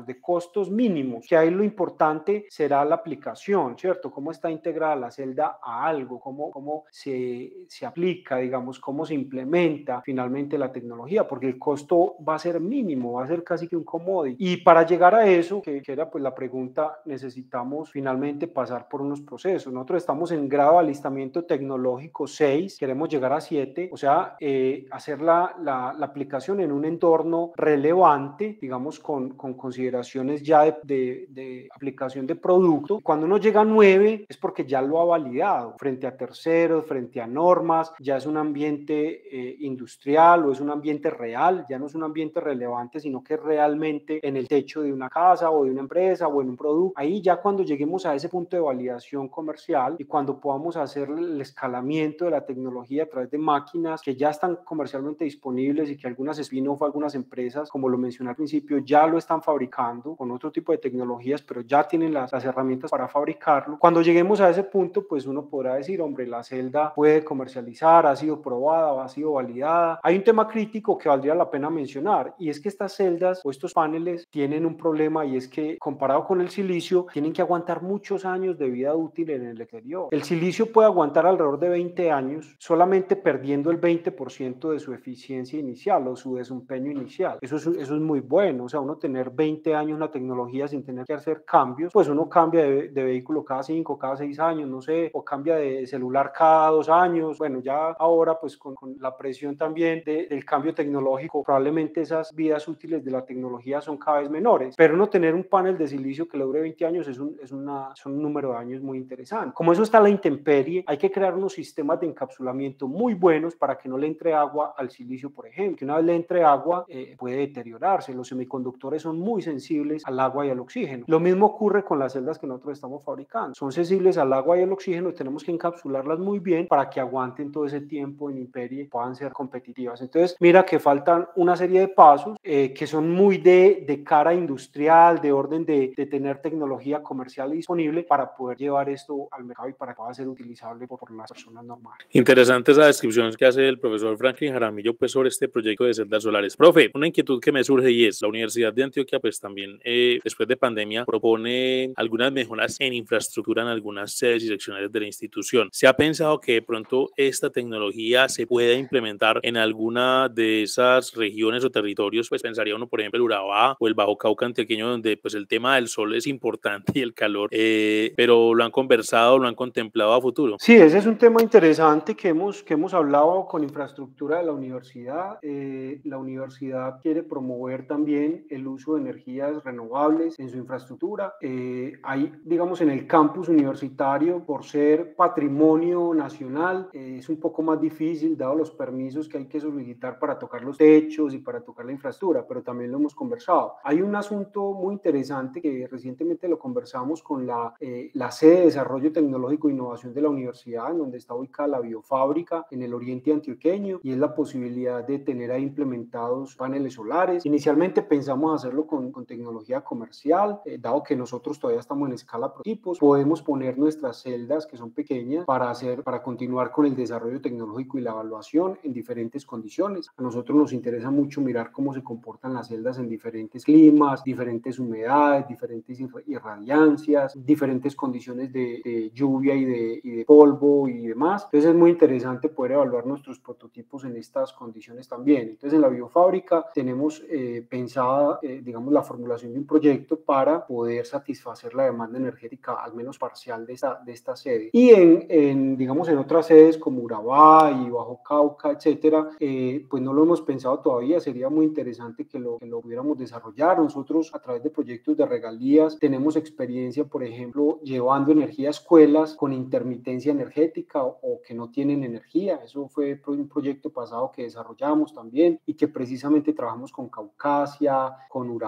de 0.05 0.19
costos 0.19 0.69
mínimos, 0.69 1.25
que 1.27 1.37
ahí 1.37 1.49
lo 1.49 1.63
importante 1.63 2.45
será 2.49 2.83
la 2.85 2.95
aplicación, 2.95 3.77
¿cierto? 3.77 4.11
Cómo 4.11 4.31
está 4.31 4.49
integrada 4.49 4.95
la 4.95 5.11
celda 5.11 5.59
a 5.61 5.87
algo, 5.87 6.19
cómo, 6.19 6.51
cómo 6.51 6.85
se, 6.89 7.65
se 7.67 7.85
aplica, 7.85 8.37
digamos, 8.37 8.79
cómo 8.79 9.05
se 9.05 9.13
implementa 9.13 10.01
finalmente 10.01 10.57
la 10.57 10.71
tecnología, 10.71 11.27
porque 11.27 11.47
el 11.47 11.59
costo 11.59 12.15
va 12.27 12.35
a 12.35 12.39
ser 12.39 12.59
mínimo, 12.59 13.13
va 13.13 13.23
a 13.23 13.27
ser 13.27 13.43
casi 13.43 13.67
que 13.67 13.75
un 13.75 13.83
commodity. 13.83 14.37
Y 14.39 14.57
para 14.57 14.85
llegar 14.85 15.15
a 15.15 15.27
eso, 15.27 15.61
que, 15.61 15.81
que 15.81 15.91
era 15.91 16.09
pues 16.09 16.23
la 16.23 16.33
pregunta, 16.33 16.99
necesitamos 17.05 17.91
finalmente 17.91 18.47
pasar 18.47 18.87
por 18.87 19.01
unos 19.01 19.21
procesos. 19.21 19.73
Nosotros 19.73 19.97
estamos 19.97 20.31
en 20.31 20.47
grado 20.47 20.73
de 20.73 20.79
alistamiento 20.79 21.43
tecnológico 21.45 22.27
6, 22.27 22.77
queremos 22.77 23.09
llegar 23.09 23.33
a 23.33 23.41
7, 23.41 23.89
o 23.91 23.97
sea, 23.97 24.35
eh, 24.39 24.85
hacer 24.91 25.21
la, 25.21 25.55
la, 25.61 25.95
la, 25.97 26.05
aplicación 26.05 26.59
en 26.59 26.71
un 26.71 26.85
entorno 26.85 27.51
relevante, 27.55 28.57
digamos, 28.61 28.99
con, 28.99 29.31
con 29.31 29.54
consideraciones 29.57 30.41
ya 30.43 30.63
de, 30.83 31.27
de, 31.29 31.67
aplicación 31.73 32.27
de 32.27 32.35
producto. 32.35 32.99
Cuando 33.01 33.25
uno 33.25 33.37
llega 33.37 33.61
a 33.61 33.65
9 33.65 34.25
es 34.27 34.37
porque 34.37 34.65
ya 34.65 34.81
lo 34.81 34.99
ha 34.99 35.05
validado 35.05 35.75
frente 35.77 36.07
a 36.07 36.15
terceros, 36.15 36.85
frente 36.85 37.21
a 37.21 37.27
normas, 37.27 37.91
ya 37.99 38.17
es 38.17 38.25
un 38.25 38.37
ambiente 38.37 39.23
eh, 39.31 39.55
industrial 39.59 40.45
o 40.45 40.51
es 40.51 40.59
un 40.59 40.69
ambiente 40.69 41.09
real, 41.09 41.65
ya 41.69 41.79
no 41.79 41.87
es 41.87 41.95
un 41.95 42.03
ambiente 42.03 42.39
relevante, 42.39 42.99
sino 42.99 43.23
que 43.23 43.37
realmente 43.37 44.25
en 44.27 44.37
el 44.37 44.47
techo 44.47 44.81
de 44.81 44.93
una 44.93 45.09
casa 45.09 45.51
o 45.51 45.65
de 45.65 45.71
una 45.71 45.81
empresa 45.81 46.27
o 46.27 46.41
en 46.41 46.49
un 46.49 46.57
producto. 46.57 46.93
Ahí 46.95 47.21
ya 47.21 47.37
cuando 47.37 47.63
lleguemos 47.63 48.05
a 48.05 48.15
ese 48.15 48.29
punto 48.29 48.55
de 48.55 48.61
validación 48.61 49.29
comercial 49.29 49.95
y 49.97 50.05
cuando 50.05 50.39
podamos 50.39 50.77
hacer 50.77 51.09
el 51.09 51.39
escalamiento 51.41 52.25
de 52.25 52.31
la 52.31 52.45
tecnología 52.45 53.03
a 53.03 53.07
través 53.07 53.31
de 53.31 53.37
máquinas 53.37 54.01
que 54.01 54.15
ya 54.15 54.29
están 54.29 54.57
comercialmente 54.63 55.25
disponibles 55.25 55.89
y 55.89 55.97
que 55.97 56.07
algunas 56.07 56.39
spin-off, 56.39 56.81
algunas 56.83 57.15
empresas, 57.15 57.69
como 57.69 57.89
lo 57.89 57.97
mencioné 57.97 58.29
al 58.29 58.35
principio, 58.35 58.79
ya 58.79 59.07
lo 59.07 59.17
están 59.17 59.41
fabricando 59.45 60.15
con 60.15 60.31
otro 60.31 60.51
tipo 60.51 60.71
de 60.71 60.79
tecnologías, 60.79 61.41
pero 61.41 61.61
ya 61.61 61.87
tienen 61.87 62.13
las, 62.13 62.33
las 62.33 62.43
herramientas 62.43 62.91
para 62.91 63.07
fabricarlo. 63.07 63.77
Cuando 63.79 64.01
lleguemos 64.01 64.41
a 64.41 64.49
ese 64.49 64.63
punto, 64.63 65.07
pues 65.07 65.25
uno 65.25 65.45
podrá 65.45 65.75
decir, 65.75 66.01
hombre, 66.01 66.27
la 66.27 66.43
celda 66.43 66.93
puede 66.93 67.23
comercializar, 67.23 68.05
ha 68.05 68.15
sido 68.15 68.41
probada, 68.41 69.03
ha 69.03 69.07
sido 69.07 69.33
validada. 69.33 69.99
Hay 70.03 70.17
un 70.17 70.23
tema 70.23 70.47
crítico 70.47 70.97
que 70.97 71.09
valdría 71.09 71.35
la 71.35 71.49
pena 71.49 71.69
mencionar 71.69 72.35
y 72.37 72.49
es 72.49 72.59
que 72.59 72.69
estas 72.69 72.93
celdas 72.93 73.41
o 73.43 73.51
estos 73.51 73.73
paneles 73.73 74.27
tienen 74.29 74.65
un 74.65 74.75
problema 74.75 75.25
y 75.25 75.37
es 75.37 75.47
que 75.47 75.77
comparado 75.77 76.25
con 76.25 76.41
el 76.41 76.49
silicio, 76.49 77.05
tienen 77.13 77.33
que 77.33 77.41
aguantar 77.41 77.81
muchos 77.81 78.25
años 78.25 78.57
de 78.57 78.69
vida 78.69 78.95
útil 78.95 79.29
en 79.29 79.45
el 79.45 79.61
exterior. 79.61 80.07
El 80.11 80.23
silicio 80.23 80.71
puede 80.71 80.87
aguantar 80.87 81.25
alrededor 81.25 81.59
de 81.59 81.69
20 81.69 82.11
años 82.11 82.55
solamente 82.59 83.15
perdiendo 83.15 83.71
el 83.71 83.79
20% 83.79 84.71
de 84.71 84.79
su 84.79 84.93
eficiencia 84.93 85.59
inicial 85.59 86.07
o 86.07 86.15
su 86.15 86.35
desempeño 86.35 86.91
inicial. 86.91 87.37
Eso 87.41 87.57
es, 87.57 87.67
eso 87.67 87.95
es 87.95 88.01
muy 88.01 88.19
bueno, 88.19 88.65
o 88.65 88.69
sea, 88.69 88.79
uno 88.79 88.97
tener 88.97 89.24
20 89.33 89.73
años 89.75 89.97
una 89.97 90.11
tecnología 90.11 90.67
sin 90.67 90.83
tener 90.83 91.05
que 91.05 91.13
hacer 91.13 91.43
cambios, 91.45 91.93
pues 91.93 92.07
uno 92.07 92.27
cambia 92.29 92.63
de, 92.63 92.89
de 92.89 93.03
vehículo 93.03 93.43
cada 93.43 93.63
5, 93.63 93.97
cada 93.97 94.17
6 94.17 94.39
años, 94.39 94.69
no 94.69 94.81
sé, 94.81 95.09
o 95.13 95.23
cambia 95.23 95.55
de 95.55 95.87
celular 95.87 96.31
cada 96.35 96.69
2 96.71 96.89
años. 96.89 97.37
Bueno, 97.37 97.59
ya 97.61 97.89
ahora 97.91 98.39
pues 98.39 98.57
con, 98.57 98.75
con 98.75 98.95
la 98.99 99.15
presión 99.15 99.57
también 99.57 100.03
de, 100.05 100.27
del 100.27 100.45
cambio 100.45 100.73
tecnológico, 100.73 101.43
probablemente 101.43 102.01
esas 102.01 102.33
vidas 102.33 102.67
útiles 102.67 103.03
de 103.03 103.11
la 103.11 103.25
tecnología 103.25 103.81
son 103.81 103.97
cada 103.97 104.19
vez 104.19 104.29
menores, 104.29 104.75
pero 104.77 104.95
no 104.97 105.07
tener 105.07 105.33
un 105.33 105.43
panel 105.43 105.77
de 105.77 105.87
silicio 105.87 106.27
que 106.27 106.37
le 106.37 106.43
dure 106.43 106.61
20 106.61 106.85
años 106.85 107.07
es 107.07 107.19
un, 107.19 107.37
es 107.41 107.51
una, 107.51 107.95
son 107.95 108.13
un 108.13 108.21
número 108.21 108.51
de 108.51 108.57
años 108.57 108.81
muy 108.81 108.97
interesante. 108.97 109.53
Como 109.53 109.71
eso 109.71 109.83
está 109.83 109.99
la 109.99 110.09
intemperie, 110.09 110.83
hay 110.87 110.97
que 110.97 111.11
crear 111.11 111.35
unos 111.35 111.53
sistemas 111.53 111.99
de 111.99 112.07
encapsulamiento 112.07 112.87
muy 112.87 113.13
buenos 113.13 113.55
para 113.55 113.77
que 113.77 113.89
no 113.89 113.97
le 113.97 114.07
entre 114.07 114.33
agua 114.33 114.73
al 114.77 114.89
silicio, 114.89 115.29
por 115.29 115.47
ejemplo. 115.47 115.77
Que 115.77 115.85
una 115.85 115.97
vez 115.97 116.05
le 116.05 116.15
entre 116.15 116.43
agua 116.43 116.85
eh, 116.87 117.15
puede 117.17 117.37
deteriorarse. 117.37 118.13
Los 118.13 118.27
semiconductores 118.27 119.01
son 119.01 119.14
muy 119.19 119.41
sensibles 119.41 120.03
al 120.05 120.19
agua 120.19 120.45
y 120.45 120.49
al 120.49 120.59
oxígeno. 120.59 121.05
Lo 121.07 121.19
mismo 121.19 121.47
ocurre 121.47 121.83
con 121.83 121.99
las 121.99 122.13
celdas 122.13 122.39
que 122.39 122.47
nosotros 122.47 122.73
estamos 122.73 123.03
fabricando. 123.03 123.53
Son 123.55 123.71
sensibles 123.71 124.17
al 124.17 124.33
agua 124.33 124.57
y 124.57 124.63
al 124.63 124.71
oxígeno 124.71 125.09
y 125.09 125.13
tenemos 125.13 125.43
que 125.43 125.51
encapsularlas 125.51 126.19
muy 126.19 126.39
bien 126.39 126.67
para 126.67 126.89
que 126.89 126.99
aguanten 126.99 127.51
todo 127.51 127.65
ese 127.65 127.81
tiempo 127.81 128.29
en 128.29 128.37
imperie 128.37 128.83
y 128.83 128.85
puedan 128.85 129.15
ser 129.15 129.31
competitivas. 129.31 130.01
Entonces, 130.01 130.35
mira 130.39 130.65
que 130.65 130.79
faltan 130.79 131.27
una 131.35 131.55
serie 131.55 131.79
de 131.79 131.87
pasos 131.87 132.37
eh, 132.43 132.73
que 132.73 132.87
son 132.87 133.11
muy 133.11 133.37
de, 133.37 133.83
de, 133.87 134.03
cara 134.03 134.33
industrial, 134.33 135.19
de 135.21 135.31
orden 135.31 135.65
de, 135.65 135.93
de, 135.95 136.05
tener 136.05 136.41
tecnología 136.41 137.01
comercial 137.01 137.51
disponible 137.51 138.03
para 138.03 138.35
poder 138.35 138.57
llevar 138.57 138.89
esto 138.89 139.27
al 139.31 139.45
mercado 139.45 139.69
y 139.69 139.73
para 139.73 139.93
que 139.93 139.97
pueda 139.97 140.13
ser 140.13 140.27
utilizable 140.27 140.87
por, 140.87 140.99
por 140.99 141.11
las 141.11 141.31
personas 141.31 141.63
normales. 141.63 142.07
Interesante 142.11 142.71
esa 142.71 142.85
descripción 142.85 143.31
que 143.33 143.45
hace 143.45 143.67
el 143.67 143.79
profesor 143.79 144.17
Franklin 144.17 144.53
Jaramillo 144.53 144.93
pues, 144.95 145.11
sobre 145.11 145.29
este 145.29 145.47
proyecto 145.47 145.85
de 145.85 145.93
celdas 145.93 146.23
solares. 146.23 146.55
Profe, 146.55 146.91
una 146.93 147.07
inquietud 147.07 147.39
que 147.39 147.51
me 147.51 147.63
surge 147.63 147.91
y 147.91 148.05
es, 148.05 148.21
la 148.21 148.27
Universidad 148.27 148.73
de 148.73 148.83
Antioquia 148.83 149.04
pues 149.21 149.39
también 149.39 149.79
eh, 149.83 150.19
después 150.23 150.47
de 150.47 150.57
pandemia 150.57 151.05
propone 151.05 151.93
algunas 151.95 152.31
mejoras 152.31 152.75
en 152.79 152.93
infraestructura 152.93 153.63
en 153.63 153.69
algunas 153.69 154.11
sedes 154.13 154.43
y 154.43 154.47
secciones 154.47 154.91
de 154.91 154.99
la 154.99 155.05
institución. 155.05 155.69
¿Se 155.71 155.87
ha 155.87 155.93
pensado 155.93 156.39
que 156.39 156.53
de 156.53 156.61
pronto 156.61 157.11
esta 157.15 157.49
tecnología 157.49 158.27
se 158.29 158.47
pueda 158.47 158.73
implementar 158.73 159.39
en 159.43 159.57
alguna 159.57 160.29
de 160.29 160.63
esas 160.63 161.13
regiones 161.13 161.63
o 161.63 161.69
territorios? 161.69 162.29
Pues 162.29 162.41
pensaría 162.41 162.75
uno, 162.75 162.87
por 162.87 162.99
ejemplo, 162.99 163.17
el 163.17 163.23
Urabá 163.23 163.75
o 163.79 163.87
el 163.87 163.93
Bajo 163.93 164.17
Cauca 164.17 164.45
antioqueño, 164.45 164.89
donde 164.89 165.17
pues 165.17 165.33
el 165.33 165.47
tema 165.47 165.75
del 165.75 165.87
sol 165.87 166.15
es 166.15 166.27
importante 166.27 166.93
y 166.95 167.01
el 167.01 167.13
calor, 167.13 167.49
eh, 167.51 168.13
pero 168.15 168.53
lo 168.53 168.63
han 168.63 168.71
conversado, 168.71 169.37
lo 169.37 169.47
han 169.47 169.55
contemplado 169.55 170.13
a 170.13 170.21
futuro. 170.21 170.57
Sí, 170.59 170.73
ese 170.73 170.97
es 170.97 171.05
un 171.05 171.17
tema 171.17 171.41
interesante 171.41 172.15
que 172.15 172.29
hemos, 172.29 172.63
que 172.63 172.73
hemos 172.73 172.93
hablado 172.93 173.45
con 173.45 173.63
infraestructura 173.63 174.39
de 174.39 174.45
la 174.45 174.51
universidad. 174.51 175.39
Eh, 175.41 176.01
la 176.03 176.17
universidad 176.17 176.99
quiere 177.01 177.23
promover 177.23 177.87
también 177.87 178.45
el 178.49 178.67
uso 178.67 178.94
de 178.95 179.01
energías 179.01 179.63
renovables 179.63 180.39
en 180.39 180.49
su 180.49 180.57
infraestructura. 180.57 181.35
Eh, 181.41 181.93
hay, 182.03 182.33
digamos, 182.43 182.81
en 182.81 182.89
el 182.89 183.07
campus 183.07 183.49
universitario, 183.49 184.43
por 184.45 184.63
ser 184.63 185.15
patrimonio 185.15 186.13
nacional, 186.13 186.89
eh, 186.93 187.17
es 187.19 187.29
un 187.29 187.39
poco 187.39 187.61
más 187.61 187.79
difícil, 187.79 188.37
dado 188.37 188.55
los 188.55 188.71
permisos 188.71 189.29
que 189.29 189.37
hay 189.37 189.45
que 189.47 189.59
solicitar 189.59 190.19
para 190.19 190.37
tocar 190.37 190.63
los 190.63 190.77
techos 190.77 191.33
y 191.33 191.39
para 191.39 191.61
tocar 191.61 191.85
la 191.85 191.91
infraestructura, 191.91 192.45
pero 192.47 192.63
también 192.63 192.91
lo 192.91 192.97
hemos 192.97 193.15
conversado. 193.15 193.75
Hay 193.83 194.01
un 194.01 194.15
asunto 194.15 194.73
muy 194.73 194.93
interesante 194.93 195.61
que 195.61 195.87
recientemente 195.89 196.47
lo 196.47 196.57
conversamos 196.57 197.21
con 197.21 197.45
la, 197.45 197.73
eh, 197.79 198.11
la 198.13 198.31
sede 198.31 198.57
de 198.57 198.65
Desarrollo 198.65 199.11
Tecnológico 199.11 199.69
e 199.69 199.73
Innovación 199.73 200.13
de 200.13 200.21
la 200.21 200.29
universidad, 200.29 200.91
en 200.91 200.99
donde 200.99 201.17
está 201.17 201.33
ubicada 201.33 201.67
la 201.67 201.79
biofábrica 201.79 202.65
en 202.71 202.81
el 202.81 202.93
oriente 202.93 203.31
antioqueño, 203.31 203.99
y 204.03 204.11
es 204.11 204.17
la 204.17 204.33
posibilidad 204.33 205.05
de 205.05 205.19
tener 205.19 205.51
ahí 205.51 205.63
implementados 205.63 206.55
paneles 206.55 206.93
solares. 206.93 207.45
Inicialmente 207.45 208.01
pensamos 208.01 208.55
hacerlo 208.55 208.84
con, 208.87 209.11
con 209.11 209.25
tecnología 209.25 209.81
comercial, 209.81 210.61
eh, 210.65 210.77
dado 210.79 211.03
que 211.03 211.15
nosotros 211.15 211.59
todavía 211.59 211.79
estamos 211.79 212.07
en 212.07 212.15
escala 212.15 212.47
prototipos, 212.53 212.99
podemos 212.99 213.41
poner 213.41 213.77
nuestras 213.77 214.21
celdas 214.21 214.65
que 214.65 214.77
son 214.77 214.91
pequeñas 214.91 215.45
para 215.45 215.69
hacer, 215.69 216.03
para 216.03 216.21
continuar 216.21 216.71
con 216.71 216.85
el 216.85 216.95
desarrollo 216.95 217.41
tecnológico 217.41 217.97
y 217.97 218.01
la 218.01 218.11
evaluación 218.11 218.77
en 218.83 218.93
diferentes 218.93 219.45
condiciones. 219.45 220.09
A 220.17 220.21
nosotros 220.21 220.57
nos 220.57 220.73
interesa 220.73 221.11
mucho 221.11 221.41
mirar 221.41 221.71
cómo 221.71 221.93
se 221.93 222.03
comportan 222.03 222.53
las 222.53 222.67
celdas 222.67 222.99
en 222.99 223.09
diferentes 223.09 223.63
climas, 223.63 224.23
diferentes 224.23 224.79
humedades, 224.79 225.47
diferentes 225.47 225.99
irradiancias, 226.27 227.33
diferentes 227.35 227.95
condiciones 227.95 228.51
de, 228.51 228.81
de 228.83 229.11
lluvia 229.13 229.55
y 229.55 229.65
de, 229.65 230.01
y 230.03 230.09
de 230.11 230.25
polvo 230.25 230.87
y 230.87 231.07
demás. 231.07 231.45
Entonces 231.45 231.71
es 231.71 231.75
muy 231.75 231.91
interesante 231.91 232.49
poder 232.49 232.73
evaluar 232.73 233.05
nuestros 233.05 233.39
prototipos 233.39 234.03
en 234.05 234.15
estas 234.15 234.53
condiciones 234.53 235.07
también. 235.07 235.49
Entonces 235.49 235.73
en 235.73 235.81
la 235.81 235.89
biofábrica 235.89 236.65
tenemos 236.73 237.23
eh, 237.29 237.65
pensada, 237.67 238.39
eh, 238.41 238.61
digamos, 238.63 238.74
la 238.91 239.03
formulación 239.03 239.53
de 239.53 239.59
un 239.59 239.65
proyecto 239.65 240.19
para 240.19 240.65
poder 240.65 241.05
satisfacer 241.05 241.73
la 241.73 241.85
demanda 241.85 242.17
energética, 242.17 242.73
al 242.73 242.93
menos 242.93 243.17
parcial, 243.17 243.65
de 243.65 243.73
esta, 243.73 244.01
de 244.05 244.11
esta 244.11 244.35
sede. 244.35 244.69
Y 244.73 244.89
en, 244.89 245.25
en 245.29 245.77
digamos, 245.77 246.09
en 246.09 246.17
otras 246.17 246.47
sedes 246.47 246.77
como 246.77 247.01
Urabá 247.01 247.71
y 247.71 247.89
Bajo 247.89 248.21
Cauca, 248.23 248.71
etcétera, 248.71 249.29
eh, 249.39 249.85
pues 249.89 250.01
no 250.01 250.13
lo 250.13 250.23
hemos 250.23 250.41
pensado 250.41 250.79
todavía. 250.79 251.19
Sería 251.19 251.49
muy 251.49 251.65
interesante 251.65 252.27
que 252.27 252.39
lo, 252.39 252.57
que 252.57 252.65
lo 252.65 252.81
pudiéramos 252.81 253.17
desarrollar. 253.17 253.79
Nosotros, 253.79 254.33
a 254.33 254.39
través 254.39 254.63
de 254.63 254.69
proyectos 254.69 255.17
de 255.17 255.25
regalías, 255.25 255.97
tenemos 255.99 256.35
experiencia, 256.35 257.05
por 257.05 257.23
ejemplo, 257.23 257.79
llevando 257.81 258.31
energía 258.31 258.69
a 258.69 258.71
escuelas 258.71 259.35
con 259.35 259.53
intermitencia 259.53 260.31
energética 260.31 261.03
o, 261.03 261.17
o 261.21 261.41
que 261.41 261.53
no 261.53 261.69
tienen 261.69 262.03
energía. 262.03 262.59
Eso 262.63 262.87
fue 262.87 263.21
un 263.27 263.47
proyecto 263.47 263.91
pasado 263.91 264.31
que 264.31 264.43
desarrollamos 264.43 265.13
también 265.13 265.59
y 265.65 265.73
que 265.75 265.87
precisamente 265.87 266.53
trabajamos 266.53 266.91
con 266.91 267.09
Caucasia, 267.09 268.15
con 268.29 268.49
Urabá, 268.49 268.64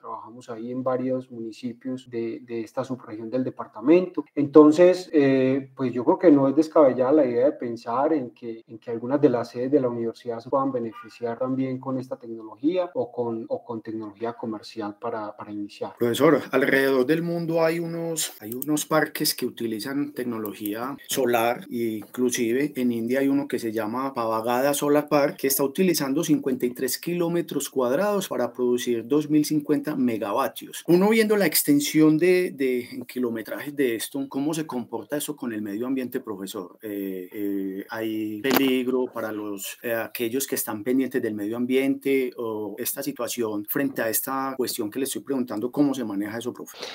trabajamos 0.00 0.50
ahí 0.50 0.70
en 0.70 0.82
varios 0.82 1.30
municipios 1.30 2.08
de, 2.08 2.40
de 2.40 2.60
esta 2.60 2.84
subregión 2.84 3.30
del 3.30 3.44
departamento. 3.44 4.24
Entonces, 4.34 5.10
eh, 5.12 5.70
pues 5.74 5.92
yo 5.92 6.04
creo 6.04 6.18
que 6.18 6.30
no 6.30 6.48
es 6.48 6.56
descabellada 6.56 7.12
la 7.12 7.24
idea 7.24 7.46
de 7.46 7.52
pensar 7.52 8.12
en 8.12 8.30
que, 8.30 8.64
en 8.66 8.78
que 8.78 8.90
algunas 8.90 9.20
de 9.20 9.28
las 9.28 9.50
sedes 9.50 9.70
de 9.70 9.80
la 9.80 9.88
universidad 9.88 10.40
se 10.40 10.50
puedan 10.50 10.72
beneficiar 10.72 11.38
también 11.38 11.78
con 11.78 11.98
esta 11.98 12.16
tecnología 12.16 12.90
o 12.94 13.10
con, 13.12 13.44
o 13.48 13.64
con 13.64 13.82
tecnología 13.82 14.32
comercial 14.34 14.96
para, 15.00 15.36
para 15.36 15.52
iniciar. 15.52 15.94
Profesor, 15.98 16.40
alrededor 16.50 17.06
del 17.06 17.22
mundo 17.22 17.64
hay 17.64 17.78
unos, 17.78 18.32
hay 18.40 18.54
unos 18.54 18.86
parques 18.86 19.34
que 19.34 19.46
utilizan 19.46 20.12
tecnología 20.12 20.96
solar, 21.08 21.66
e 21.70 21.98
inclusive 21.98 22.72
en 22.76 22.92
India 22.92 23.20
hay 23.20 23.28
uno 23.28 23.48
que 23.48 23.58
se 23.58 23.72
llama 23.72 24.14
Pavagada 24.14 24.74
Solar 24.74 25.08
Park, 25.08 25.36
que 25.36 25.46
está 25.46 25.64
utilizando 25.64 26.24
53 26.24 26.98
kilómetros 26.98 27.70
cuadrados 27.70 28.28
para 28.28 28.52
producir 28.52 29.06
2050 29.32 29.96
megavatios. 29.96 30.84
Uno 30.86 31.08
viendo 31.08 31.36
la 31.36 31.46
extensión 31.46 32.18
de, 32.18 32.50
de 32.50 32.88
en 32.90 33.04
kilometrajes 33.04 33.74
de 33.74 33.96
esto, 33.96 34.24
¿cómo 34.28 34.52
se 34.54 34.66
comporta 34.66 35.16
eso 35.16 35.34
con 35.36 35.52
el 35.52 35.62
medio 35.62 35.86
ambiente, 35.86 36.20
profesor? 36.20 36.78
Eh, 36.82 37.28
eh, 37.32 37.86
¿Hay 37.90 38.40
peligro 38.42 39.06
para 39.12 39.32
los, 39.32 39.78
eh, 39.82 39.94
aquellos 39.94 40.46
que 40.46 40.54
están 40.54 40.84
pendientes 40.84 41.22
del 41.22 41.34
medio 41.34 41.56
ambiente 41.56 42.32
o 42.36 42.74
esta 42.78 43.02
situación 43.02 43.64
frente 43.68 44.02
a 44.02 44.08
esta 44.08 44.54
cuestión 44.56 44.90
que 44.90 44.98
le 44.98 45.04
estoy 45.04 45.22
preguntando, 45.22 45.72
cómo 45.72 45.94
se 45.94 46.04
maneja 46.04 46.38
eso, 46.38 46.52
profesor? 46.52 46.86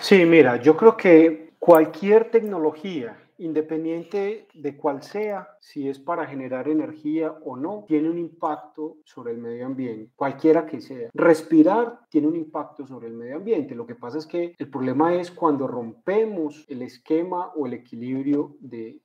Sí, 0.00 0.24
mira, 0.24 0.60
yo 0.60 0.76
creo 0.76 0.96
que 0.96 1.50
cualquier 1.58 2.30
tecnología 2.30 3.27
independiente 3.38 4.48
de 4.54 4.76
cuál 4.76 5.02
sea, 5.02 5.48
si 5.60 5.88
es 5.88 5.98
para 5.98 6.26
generar 6.26 6.68
energía 6.68 7.34
o 7.44 7.56
no, 7.56 7.84
tiene 7.86 8.10
un 8.10 8.18
impacto 8.18 8.98
sobre 9.04 9.32
el 9.32 9.38
medio 9.38 9.66
ambiente, 9.66 10.10
cualquiera 10.16 10.66
que 10.66 10.80
sea. 10.80 11.10
Respirar 11.14 12.00
tiene 12.08 12.26
un 12.26 12.36
impacto 12.36 12.86
sobre 12.86 13.08
el 13.08 13.14
medio 13.14 13.36
ambiente. 13.36 13.74
Lo 13.74 13.86
que 13.86 13.94
pasa 13.94 14.18
es 14.18 14.26
que 14.26 14.54
el 14.58 14.68
problema 14.70 15.14
es 15.14 15.30
cuando 15.30 15.66
rompemos 15.66 16.64
el 16.68 16.82
esquema 16.82 17.52
o 17.54 17.66
el 17.66 17.74
equilibrio 17.74 18.56
de, 18.60 19.00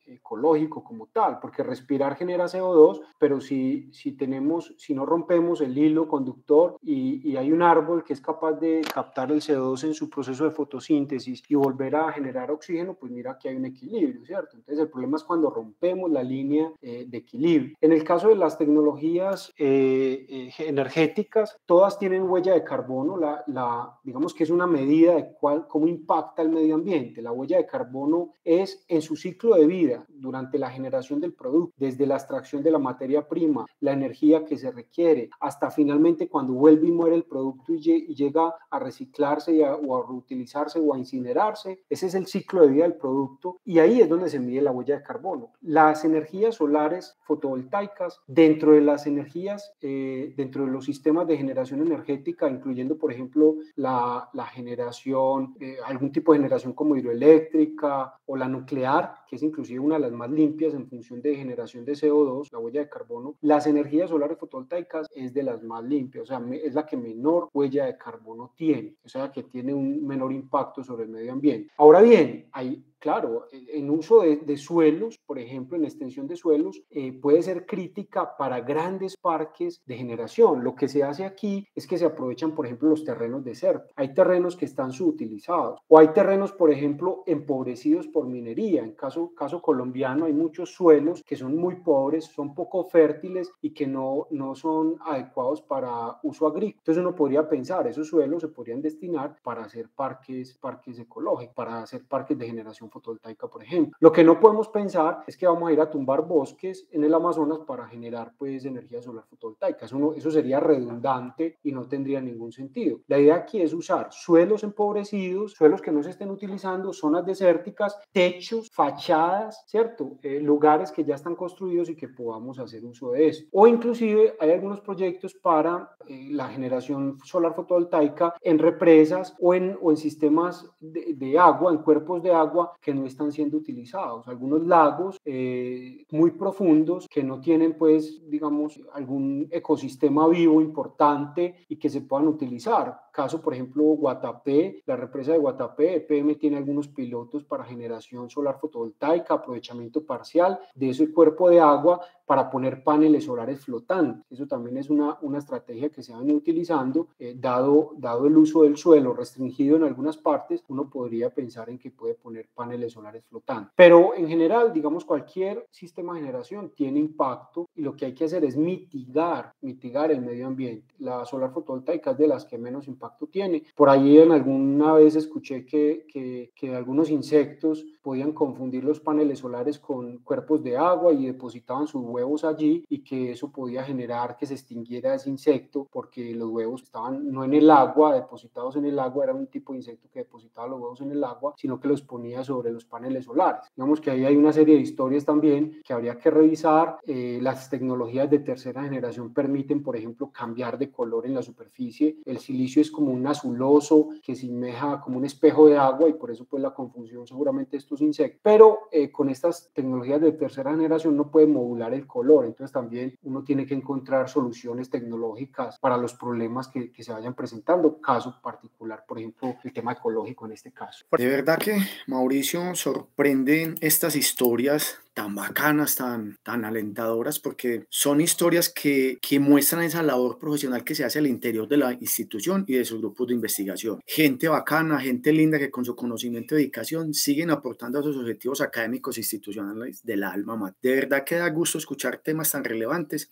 ecológico 0.55 0.83
como 0.83 1.07
tal, 1.07 1.39
porque 1.39 1.63
respirar 1.63 2.15
genera 2.15 2.45
CO2, 2.45 3.01
pero 3.17 3.41
si, 3.41 3.91
si 3.91 4.13
tenemos, 4.13 4.73
si 4.77 4.93
no 4.93 5.05
rompemos 5.05 5.61
el 5.61 5.77
hilo 5.77 6.07
conductor 6.07 6.77
y, 6.81 7.29
y 7.29 7.37
hay 7.37 7.51
un 7.51 7.61
árbol 7.61 8.03
que 8.03 8.13
es 8.13 8.21
capaz 8.21 8.53
de 8.53 8.81
captar 8.93 9.31
el 9.31 9.41
CO2 9.41 9.85
en 9.85 9.93
su 9.93 10.09
proceso 10.09 10.43
de 10.45 10.51
fotosíntesis 10.51 11.43
y 11.47 11.55
volver 11.55 11.95
a 11.95 12.11
generar 12.11 12.51
oxígeno, 12.51 12.93
pues 12.93 13.11
mira 13.11 13.37
que 13.39 13.49
hay 13.49 13.55
un 13.55 13.65
equilibrio. 13.65 14.23
¿cierto? 14.25 14.57
Entonces 14.57 14.79
el 14.79 14.89
problema 14.89 15.17
es 15.17 15.23
cuando 15.23 15.49
rompemos 15.49 16.11
la 16.11 16.23
línea 16.23 16.71
eh, 16.81 17.05
de 17.07 17.17
equilibrio. 17.17 17.75
En 17.81 17.91
el 17.91 18.03
caso 18.03 18.29
de 18.29 18.35
las 18.35 18.57
tecnologías 18.57 19.53
eh, 19.57 20.25
eh, 20.29 20.51
energéticas, 20.59 21.57
todas 21.65 21.97
tienen 21.97 22.23
huella 22.23 22.53
de 22.53 22.63
carbono, 22.63 23.17
la, 23.17 23.99
digamos 24.03 24.33
que 24.33 24.43
es 24.43 24.49
una 24.49 24.67
medida 24.67 25.15
de 25.15 25.33
cuál, 25.39 25.67
cómo 25.67 25.87
impacta 25.87 26.41
el 26.41 26.49
medio 26.49 26.75
ambiente. 26.75 27.21
La 27.21 27.31
huella 27.31 27.57
de 27.57 27.65
carbono 27.65 28.33
es 28.43 28.85
en 28.87 29.01
su 29.01 29.15
ciclo 29.15 29.55
de 29.55 29.65
vida, 29.65 30.05
durante 30.09 30.42
la 30.53 30.69
generación 30.69 31.19
del 31.19 31.33
producto, 31.33 31.73
desde 31.77 32.05
la 32.05 32.15
extracción 32.15 32.63
de 32.63 32.71
la 32.71 32.79
materia 32.79 33.27
prima, 33.27 33.65
la 33.79 33.93
energía 33.93 34.45
que 34.45 34.57
se 34.57 34.71
requiere, 34.71 35.29
hasta 35.39 35.71
finalmente 35.71 36.29
cuando 36.29 36.53
vuelve 36.53 36.87
y 36.87 36.91
muere 36.91 37.15
el 37.15 37.23
producto 37.23 37.73
y, 37.73 38.13
llega 38.13 38.53
a 38.69 38.79
reciclarse 38.79 39.63
o 39.63 39.97
a 39.97 40.07
reutilizarse 40.07 40.79
o 40.79 40.93
a 40.93 40.97
incinerarse. 40.97 41.81
Ese 41.89 42.07
es 42.07 42.15
el 42.15 42.27
ciclo 42.27 42.61
de 42.61 42.67
vida 42.67 42.83
del 42.83 42.95
producto 42.95 43.59
y 43.65 43.79
ahí 43.79 44.01
es 44.01 44.09
donde 44.09 44.29
se 44.29 44.39
mide 44.39 44.61
la 44.61 44.71
huella 44.71 44.97
de 44.97 45.03
carbono. 45.03 45.51
Las 45.61 46.05
energías 46.05 46.55
solares 46.55 47.17
fotovoltaicas, 47.21 48.19
dentro 48.27 48.71
de 48.71 48.81
las 48.81 49.07
energías, 49.07 49.73
eh, 49.81 50.33
dentro 50.37 50.65
de 50.65 50.71
los 50.71 50.85
sistemas 50.85 51.27
de 51.27 51.37
generación 51.37 51.81
energética, 51.81 52.49
incluyendo, 52.49 52.97
por 52.97 53.11
ejemplo, 53.11 53.55
la, 53.75 54.29
generación, 54.53 55.55
eh, 55.59 55.77
algún 55.85 56.11
tipo 56.11 56.33
de 56.33 56.39
generación 56.39 56.73
como 56.73 56.95
hidroeléctrica 56.95 58.13
o 58.25 58.35
la 58.35 58.47
nuclear, 58.47 59.15
que 59.27 59.35
es 59.37 59.43
inclusive 59.43 59.79
una 59.79 59.95
de 59.95 60.01
las 60.01 60.11
más 60.11 60.29
limpias 60.33 60.73
en 60.73 60.87
función 60.87 61.21
de 61.21 61.35
generación 61.35 61.85
de 61.85 61.93
CO2, 61.93 62.51
la 62.51 62.59
huella 62.59 62.81
de 62.81 62.89
carbono, 62.89 63.35
las 63.41 63.67
energías 63.67 64.09
solares 64.09 64.37
fotovoltaicas 64.37 65.07
es 65.15 65.33
de 65.33 65.43
las 65.43 65.63
más 65.63 65.83
limpias, 65.83 66.23
o 66.23 66.25
sea, 66.25 66.41
es 66.63 66.73
la 66.73 66.85
que 66.85 66.97
menor 66.97 67.49
huella 67.53 67.85
de 67.85 67.97
carbono 67.97 68.51
tiene, 68.55 68.95
o 69.03 69.09
sea, 69.09 69.31
que 69.31 69.43
tiene 69.43 69.73
un 69.73 70.05
menor 70.05 70.33
impacto 70.33 70.83
sobre 70.83 71.03
el 71.03 71.09
medio 71.09 71.31
ambiente. 71.31 71.71
Ahora 71.77 72.01
bien, 72.01 72.47
hay 72.51 72.83
claro, 73.03 73.47
e, 73.51 73.79
en 73.79 73.89
uso 73.89 74.21
de, 74.21 74.57
suelos, 74.57 75.19
por 75.25 75.37
ejemplo, 75.37 75.75
en 75.75 75.83
extensión 75.83 76.25
de 76.25 76.37
suelos, 76.37 76.81
eh, 76.89 77.11
puede 77.11 77.43
ser 77.43 77.65
crítica 77.65 78.37
para 78.37 78.61
grandes 78.61 79.17
parques 79.17 79.81
de 79.85 79.97
generación. 79.97 80.63
Lo 80.63 80.73
que 80.73 80.87
se 80.87 81.03
hace 81.03 81.25
aquí 81.25 81.67
es 81.75 81.85
que 81.85 81.97
se 81.97 82.05
aprovechan, 82.05 82.55
por 82.55 82.65
ejemplo, 82.65 82.87
los 82.87 83.03
terrenos 83.03 83.43
desérticos. 83.43 83.91
Hay 83.97 84.13
terrenos 84.13 84.55
que 84.55 84.63
están 84.63 84.93
subutilizados 84.93 85.81
o 85.89 85.99
hay 85.99 86.13
terrenos, 86.13 86.53
por 86.53 86.71
ejemplo, 86.71 87.23
empobrecidos 87.25 88.07
por 88.07 88.25
minería. 88.25 88.81
En 88.83 88.93
caso, 88.93 89.33
caso 89.35 89.61
colombiano 89.61 90.23
hay 90.23 90.33
muchos 90.33 90.73
suelos 90.73 91.23
que 91.25 91.35
son 91.35 91.57
muy 91.57 91.75
pobres, 91.75 92.23
son 92.25 92.55
poco 92.55 92.85
fértiles 92.85 93.51
y 93.61 93.73
que 93.73 93.85
no, 93.85 94.27
no 94.31 94.55
son 94.55 94.95
adecuados 95.01 95.61
para 95.61 96.19
uso 96.23 96.47
agrícola. 96.47 96.79
Entonces 96.79 97.01
uno 97.01 97.13
podría 97.13 97.49
pensar, 97.49 97.85
esos 97.85 98.07
suelos 98.07 98.43
se 98.43 98.47
podrían 98.47 98.81
destinar 98.81 99.35
para 99.43 99.63
hacer 99.63 99.89
parques, 99.89 100.57
parques 100.57 100.97
ecológicos, 100.99 101.53
para 101.53 101.81
hacer 101.81 102.07
parques 102.07 102.37
de 102.37 102.47
generación 102.47 102.89
fotovoltaica, 102.93 103.47
por 103.47 103.63
ejemplo. 103.63 103.97
Lo 103.99 104.11
que 104.11 104.23
no 104.23 104.39
podemos 104.39 104.69
pensar 104.69 105.23
es 105.27 105.35
que 105.35 105.47
vamos 105.47 105.69
a 105.69 105.73
ir 105.73 105.81
a 105.81 105.89
tumbar 105.89 106.25
bosques 106.25 106.87
en 106.91 107.03
el 107.03 107.13
Amazonas 107.13 107.59
para 107.67 107.87
generar 107.87 108.33
pues 108.37 108.63
energía 108.65 109.01
solar 109.01 109.25
fotovoltaica. 109.25 109.85
Eso, 109.85 110.31
sería 110.31 110.59
redundante 110.59 111.57
y 111.63 111.71
no 111.71 111.87
tendría 111.87 112.21
ningún 112.21 112.51
sentido. 112.51 112.99
La 113.07 113.19
idea 113.19 113.35
aquí 113.35 113.61
es 113.61 113.73
usar 113.73 114.07
suelos 114.11 114.63
empobrecidos, 114.63 115.53
suelos 115.53 115.81
que 115.81 115.91
no 115.91 116.03
se 116.03 116.11
estén 116.11 116.29
utilizando, 116.29 116.93
zonas 116.93 117.25
desérticas, 117.25 117.99
techos, 118.11 118.69
fachadas, 118.71 119.63
¿cierto? 119.67 120.17
Eh, 120.21 120.39
lugares 120.39 120.91
que 120.91 121.03
ya 121.03 121.15
están 121.15 121.35
construidos 121.35 121.89
y 121.89 121.95
que 121.95 122.07
podamos 122.07 122.59
hacer 122.59 122.85
uso 122.85 123.11
de 123.11 123.27
eso. 123.27 123.45
O 123.51 123.67
inclusive 123.67 124.35
hay 124.39 124.51
algunos 124.51 124.81
proyectos 124.81 125.33
para 125.33 125.95
eh, 126.07 126.27
la 126.31 126.47
generación 126.49 127.17
solar 127.23 127.55
fotovoltaica 127.55 128.33
en 128.41 128.59
represas 128.59 129.35
o 129.39 129.53
en, 129.53 129.77
o 129.81 129.91
en 129.91 129.97
sistemas 129.97 130.69
de, 130.79 131.13
de 131.15 131.39
agua, 131.39 131.71
en 131.71 131.79
cuerpos 131.79 132.21
de 132.21 132.31
agua 132.31 132.73
que 132.83 132.93
no 132.93 133.05
están 133.05 133.31
siendo 133.31 133.57
utilizados. 133.57 134.27
Algunos 134.27 134.67
lagos 134.67 135.17
eh, 135.23 136.05
muy 136.11 136.31
profundos 136.31 137.07
que 137.09 137.23
no 137.23 137.39
tienen, 137.39 137.77
pues, 137.77 138.29
digamos, 138.29 138.79
algún 138.93 139.47
ecosistema 139.49 140.27
vivo 140.27 140.61
importante 140.61 141.65
y 141.69 141.77
que 141.77 141.89
se 141.89 142.01
puedan 142.01 142.27
utilizar. 142.27 143.09
Caso, 143.13 143.39
por 143.39 143.53
ejemplo, 143.53 143.83
Guatapé, 143.83 144.81
la 144.87 144.95
represa 144.95 145.33
de 145.33 145.37
Guatapé, 145.37 145.97
EPM 145.97 146.35
tiene 146.35 146.57
algunos 146.57 146.87
pilotos 146.87 147.43
para 147.43 147.63
generación 147.63 148.27
solar 148.27 148.59
fotovoltaica, 148.59 149.35
aprovechamiento 149.35 150.03
parcial 150.03 150.59
de 150.73 150.89
ese 150.89 151.13
cuerpo 151.13 151.47
de 151.47 151.59
agua 151.59 152.01
para 152.25 152.49
poner 152.49 152.83
paneles 152.83 153.25
solares 153.25 153.63
flotantes. 153.63 154.25
Eso 154.31 154.47
también 154.47 154.77
es 154.77 154.89
una, 154.89 155.19
una 155.21 155.37
estrategia 155.37 155.91
que 155.91 156.01
se 156.01 156.11
ha 156.11 156.17
venido 156.17 156.37
utilizando, 156.37 157.09
eh, 157.19 157.35
dado, 157.37 157.91
dado 157.97 158.25
el 158.25 158.35
uso 158.35 158.63
del 158.63 158.77
suelo 158.77 159.13
restringido 159.13 159.75
en 159.75 159.83
algunas 159.83 160.17
partes, 160.17 160.63
uno 160.69 160.89
podría 160.89 161.29
pensar 161.29 161.69
en 161.69 161.77
que 161.77 161.91
puede 161.91 162.15
poner 162.15 162.49
paneles 162.55 162.93
solares 162.93 163.23
flotantes. 163.25 163.73
Pero 163.75 164.15
en 164.15 164.27
general, 164.27 164.73
digamos, 164.73 165.05
cualquier 165.05 165.67
sistema 165.69 166.13
de 166.13 166.21
generación 166.21 166.71
tiene 166.75 166.99
impacto 166.99 167.67
lo 167.75 167.95
que 167.95 168.05
hay 168.05 168.13
que 168.13 168.25
hacer 168.25 168.43
es 168.45 168.55
mitigar, 168.55 169.53
mitigar 169.61 170.11
el 170.11 170.21
medio 170.21 170.47
ambiente. 170.47 170.93
La 170.99 171.25
solar 171.25 171.51
fotovoltaica 171.51 172.11
es 172.11 172.17
de 172.17 172.27
las 172.27 172.45
que 172.45 172.57
menos 172.57 172.87
impacto 172.87 173.27
tiene. 173.27 173.63
Por 173.75 173.89
ahí 173.89 174.17
en 174.19 174.31
alguna 174.31 174.93
vez 174.93 175.15
escuché 175.15 175.65
que, 175.65 176.05
que, 176.07 176.51
que 176.55 176.75
algunos 176.75 177.09
insectos 177.09 177.85
podían 178.01 178.33
confundir 178.33 178.83
los 178.83 178.99
paneles 178.99 179.39
solares 179.39 179.79
con 179.79 180.19
cuerpos 180.19 180.63
de 180.63 180.77
agua 180.77 181.13
y 181.13 181.25
depositaban 181.25 181.87
sus 181.87 182.03
huevos 182.03 182.43
allí 182.43 182.83
y 182.89 183.03
que 183.03 183.31
eso 183.31 183.51
podía 183.51 183.83
generar 183.83 184.37
que 184.37 184.45
se 184.45 184.53
extinguiera 184.53 185.15
ese 185.15 185.29
insecto 185.29 185.87
porque 185.91 186.35
los 186.35 186.49
huevos 186.49 186.83
estaban 186.83 187.31
no 187.31 187.43
en 187.43 187.53
el 187.53 187.69
agua, 187.71 188.13
depositados 188.13 188.75
en 188.75 188.85
el 188.85 188.99
agua, 188.99 189.23
era 189.23 189.33
un 189.33 189.47
tipo 189.47 189.73
de 189.73 189.79
insecto 189.79 190.09
que 190.11 190.19
depositaba 190.19 190.67
los 190.67 190.79
huevos 190.79 191.01
en 191.01 191.11
el 191.11 191.23
agua, 191.23 191.53
sino 191.57 191.79
que 191.79 191.87
los 191.87 192.01
ponía 192.01 192.43
sobre 192.43 192.71
los 192.71 192.85
paneles 192.85 193.25
solares. 193.25 193.65
Digamos 193.75 194.01
que 194.01 194.11
ahí 194.11 194.25
hay 194.25 194.35
una 194.35 194.51
serie 194.51 194.75
de 194.75 194.81
historias 194.81 195.25
también 195.25 195.81
que 195.83 195.93
habría 195.93 196.17
que 196.17 196.29
revisar. 196.29 196.97
Eh, 197.05 197.39
las 197.41 197.62
tecnologías 197.69 198.29
de 198.29 198.39
tercera 198.39 198.83
generación 198.83 199.33
permiten, 199.33 199.83
por 199.83 199.95
ejemplo, 199.95 200.31
cambiar 200.31 200.77
de 200.77 200.91
color 200.91 201.25
en 201.25 201.33
la 201.33 201.41
superficie. 201.41 202.17
El 202.25 202.39
silicio 202.39 202.81
es 202.81 202.91
como 202.91 203.11
un 203.11 203.25
azuloso 203.27 204.09
que 204.23 204.35
se 204.35 204.47
semeja 204.47 205.01
como 205.01 205.17
un 205.17 205.25
espejo 205.25 205.67
de 205.67 205.77
agua 205.77 206.09
y 206.09 206.13
por 206.13 206.31
eso 206.31 206.45
pues 206.45 206.61
la 206.61 206.73
confusión 206.73 207.27
seguramente 207.27 207.71
de 207.71 207.77
estos 207.77 208.01
insectos. 208.01 208.39
Pero 208.43 208.81
eh, 208.91 209.11
con 209.11 209.29
estas 209.29 209.69
tecnologías 209.73 210.21
de 210.21 210.31
tercera 210.31 210.71
generación 210.71 211.15
no 211.15 211.29
puede 211.29 211.47
modular 211.47 211.93
el 211.93 212.07
color. 212.07 212.45
Entonces 212.45 212.71
también 212.71 213.17
uno 213.23 213.43
tiene 213.43 213.65
que 213.65 213.73
encontrar 213.73 214.29
soluciones 214.29 214.89
tecnológicas 214.89 215.79
para 215.79 215.97
los 215.97 216.13
problemas 216.13 216.67
que, 216.67 216.91
que, 216.91 217.03
se 217.03 217.11
vayan 217.11 217.33
presentando. 217.33 217.99
Caso 217.99 218.39
particular, 218.41 219.03
por 219.07 219.19
ejemplo, 219.19 219.55
el 219.63 219.73
tema 219.73 219.93
ecológico 219.93 220.45
en 220.45 220.53
este 220.53 220.71
caso. 220.71 221.05
De 221.17 221.27
verdad 221.27 221.57
que, 221.57 221.77
Mauricio, 222.07 222.75
sorprenden 222.75 223.75
estas 223.81 224.15
historias 224.15 225.02
tan 225.13 225.35
bacanas, 225.35 225.95
tan, 225.95 226.37
tan 226.43 226.65
alentadoras, 226.65 227.39
porque 227.39 227.85
son 227.89 228.21
historias 228.21 228.69
que, 228.69 229.17
que 229.21 229.39
muestran 229.39 229.83
esa 229.83 230.03
labor 230.03 230.37
profesional 230.39 230.83
que 230.83 230.95
se 230.95 231.03
hace 231.03 231.19
al 231.19 231.27
interior 231.27 231.67
de 231.67 231.77
la 231.77 231.93
institución 231.93 232.65
y 232.67 232.73
de 232.73 232.85
sus 232.85 232.99
grupos 232.99 233.27
de 233.27 233.33
investigación. 233.33 233.99
Gente 234.05 234.47
bacana, 234.47 234.99
gente 234.99 235.31
linda 235.31 235.59
que 235.59 235.71
con 235.71 235.85
su 235.85 235.95
conocimiento 235.95 236.55
y 236.55 236.59
dedicación 236.59 237.13
siguen 237.13 237.51
aportando 237.51 237.99
a 237.99 238.03
sus 238.03 238.17
objetivos 238.17 238.61
académicos 238.61 239.17
e 239.17 239.21
institucionales 239.21 240.03
del 240.03 240.23
alma. 240.23 240.53
De 240.81 240.95
verdad 240.95 241.23
que 241.23 241.35
da 241.35 241.49
gusto 241.49 241.77
escuchar 241.77 242.17
temas 242.17 242.51
tan 242.51 242.63
relevantes 242.63 243.29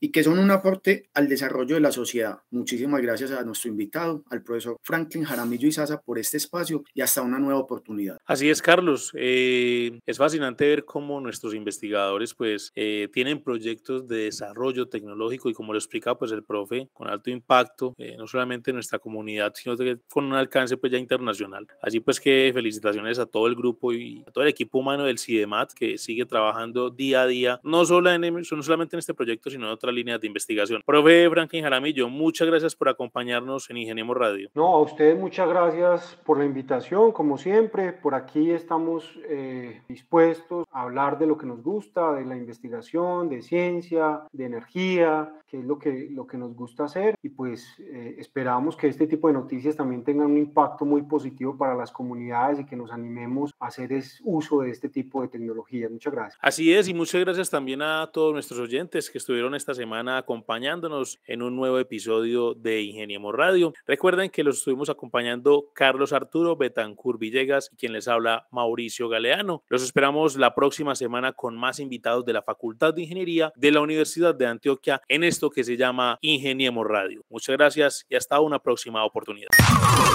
y 0.00 0.10
que 0.10 0.24
son 0.24 0.38
un 0.38 0.50
aporte 0.50 1.08
al 1.14 1.28
desarrollo 1.28 1.74
de 1.74 1.80
la 1.80 1.92
sociedad. 1.92 2.38
Muchísimas 2.50 3.00
gracias 3.00 3.30
a 3.30 3.44
nuestro 3.44 3.70
invitado, 3.70 4.24
al 4.30 4.42
profesor 4.42 4.76
Franklin 4.82 5.24
Jaramillo 5.24 5.68
Izaza, 5.68 6.00
por 6.00 6.18
este 6.18 6.36
espacio 6.36 6.84
y 6.94 7.00
hasta 7.00 7.22
una 7.22 7.38
nueva 7.38 7.60
oportunidad. 7.60 8.18
Así 8.26 8.50
es, 8.50 8.62
Carlos. 8.62 9.12
Eh, 9.14 9.98
es 10.06 10.18
fascinante 10.18 10.66
ver 10.66 10.84
cómo 10.84 11.20
nuestros 11.24 11.54
investigadores 11.54 12.34
pues 12.34 12.72
eh, 12.76 13.08
tienen 13.12 13.42
proyectos 13.42 14.06
de 14.06 14.24
desarrollo 14.24 14.88
tecnológico 14.88 15.48
y 15.48 15.54
como 15.54 15.72
lo 15.72 15.78
explica 15.78 16.16
pues 16.16 16.30
el 16.32 16.44
profe, 16.44 16.88
con 16.92 17.08
alto 17.08 17.30
impacto, 17.30 17.94
eh, 17.98 18.14
no 18.16 18.26
solamente 18.26 18.70
en 18.70 18.76
nuestra 18.76 18.98
comunidad, 18.98 19.52
sino 19.54 19.76
con 20.08 20.26
un 20.26 20.34
alcance 20.34 20.76
pues 20.76 20.92
ya 20.92 20.98
internacional. 20.98 21.66
Así 21.82 22.00
pues 22.00 22.20
que 22.20 22.50
felicitaciones 22.54 23.18
a 23.18 23.26
todo 23.26 23.46
el 23.46 23.54
grupo 23.54 23.92
y 23.92 24.22
a 24.26 24.30
todo 24.30 24.44
el 24.44 24.50
equipo 24.50 24.78
humano 24.78 25.04
del 25.04 25.18
CIDEMAT 25.18 25.72
que 25.72 25.98
sigue 25.98 26.24
trabajando 26.26 26.90
día 26.90 27.22
a 27.22 27.26
día, 27.26 27.60
no, 27.64 27.84
solo 27.84 28.10
en, 28.10 28.20
no 28.20 28.62
solamente 28.62 28.96
en 28.96 28.98
este 28.98 29.14
proyecto, 29.14 29.50
sino 29.50 29.66
en 29.66 29.72
otras 29.72 29.94
líneas 29.94 30.20
de 30.20 30.26
investigación. 30.26 30.82
Profe 30.84 31.28
Franklin 31.30 31.64
Jaramillo, 31.64 32.08
muchas 32.08 32.48
gracias 32.48 32.76
por 32.76 32.88
acompañarnos 32.88 33.68
en 33.70 33.78
Ingeniemos 33.78 34.16
Radio. 34.16 34.50
No, 34.54 34.66
a 34.74 34.82
ustedes 34.82 35.18
muchas 35.18 35.48
gracias 35.48 36.18
por 36.24 36.38
la 36.38 36.44
invitación, 36.44 37.12
como 37.12 37.38
siempre, 37.38 37.92
por 37.92 38.14
aquí 38.14 38.50
estamos 38.50 39.18
eh, 39.28 39.82
dispuestos 39.88 40.66
a 40.70 40.82
hablar 40.82 41.13
hablar 41.14 41.18
de 41.18 41.26
lo 41.26 41.38
que 41.38 41.46
nos 41.46 41.62
gusta, 41.62 42.12
de 42.14 42.24
la 42.24 42.36
investigación, 42.36 43.28
de 43.28 43.42
ciencia, 43.42 44.22
de 44.32 44.46
energía, 44.46 45.32
que 45.46 45.58
es 45.58 45.64
lo 45.64 45.78
que, 45.78 46.08
lo 46.10 46.26
que 46.26 46.36
nos 46.36 46.54
gusta 46.54 46.84
hacer 46.84 47.14
y 47.22 47.28
pues 47.28 47.78
eh, 47.78 48.16
esperamos 48.18 48.76
que 48.76 48.88
este 48.88 49.06
tipo 49.06 49.28
de 49.28 49.34
noticias 49.34 49.76
también 49.76 50.04
tengan 50.04 50.26
un 50.26 50.38
impacto 50.38 50.84
muy 50.84 51.02
positivo 51.02 51.56
para 51.56 51.74
las 51.74 51.92
comunidades 51.92 52.60
y 52.60 52.64
que 52.64 52.76
nos 52.76 52.90
animemos 52.90 53.54
a 53.60 53.68
hacer 53.68 53.84
uso 54.24 54.60
de 54.60 54.70
este 54.70 54.88
tipo 54.88 55.22
de 55.22 55.28
tecnologías. 55.28 55.90
Muchas 55.90 56.12
gracias. 56.12 56.38
Así 56.42 56.72
es 56.74 56.88
y 56.88 56.94
muchas 56.94 57.20
gracias 57.20 57.50
también 57.50 57.82
a 57.82 58.10
todos 58.12 58.32
nuestros 58.32 58.58
oyentes 58.58 59.10
que 59.10 59.18
estuvieron 59.18 59.54
esta 59.54 59.74
semana 59.74 60.18
acompañándonos 60.18 61.20
en 61.26 61.42
un 61.42 61.54
nuevo 61.54 61.78
episodio 61.78 62.54
de 62.54 62.82
Ingeniemos 62.82 63.34
Radio. 63.34 63.72
Recuerden 63.86 64.30
que 64.30 64.42
los 64.42 64.58
estuvimos 64.58 64.90
acompañando 64.90 65.66
Carlos 65.74 66.12
Arturo 66.12 66.56
Betancur 66.56 67.18
Villegas 67.18 67.70
y 67.72 67.76
quien 67.76 67.92
les 67.92 68.08
habla 68.08 68.48
Mauricio 68.50 69.08
Galeano. 69.08 69.62
Los 69.68 69.82
esperamos 69.82 70.36
la 70.36 70.54
próxima 70.54 70.94
semana 71.04 71.32
con 71.32 71.54
más 71.54 71.80
invitados 71.80 72.24
de 72.24 72.32
la 72.32 72.42
Facultad 72.42 72.94
de 72.94 73.02
Ingeniería 73.02 73.52
de 73.56 73.70
la 73.70 73.82
Universidad 73.82 74.34
de 74.34 74.46
Antioquia 74.46 75.02
en 75.06 75.22
esto 75.22 75.50
que 75.50 75.62
se 75.62 75.76
llama 75.76 76.18
Ingeniemos 76.22 76.86
Radio. 76.86 77.24
Muchas 77.28 77.56
gracias 77.58 78.06
y 78.08 78.16
hasta 78.16 78.40
una 78.40 78.58
próxima 78.58 79.04
oportunidad. 79.04 79.48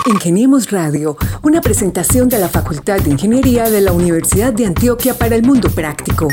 Ingeniemos 0.07 0.71
Radio, 0.71 1.15
una 1.43 1.61
presentación 1.61 2.27
de 2.27 2.39
la 2.39 2.49
Facultad 2.49 2.99
de 3.01 3.11
Ingeniería 3.11 3.69
de 3.69 3.81
la 3.81 3.91
Universidad 3.91 4.51
de 4.51 4.65
Antioquia 4.65 5.13
para 5.13 5.35
el 5.35 5.43
mundo 5.43 5.69
práctico. 5.69 6.27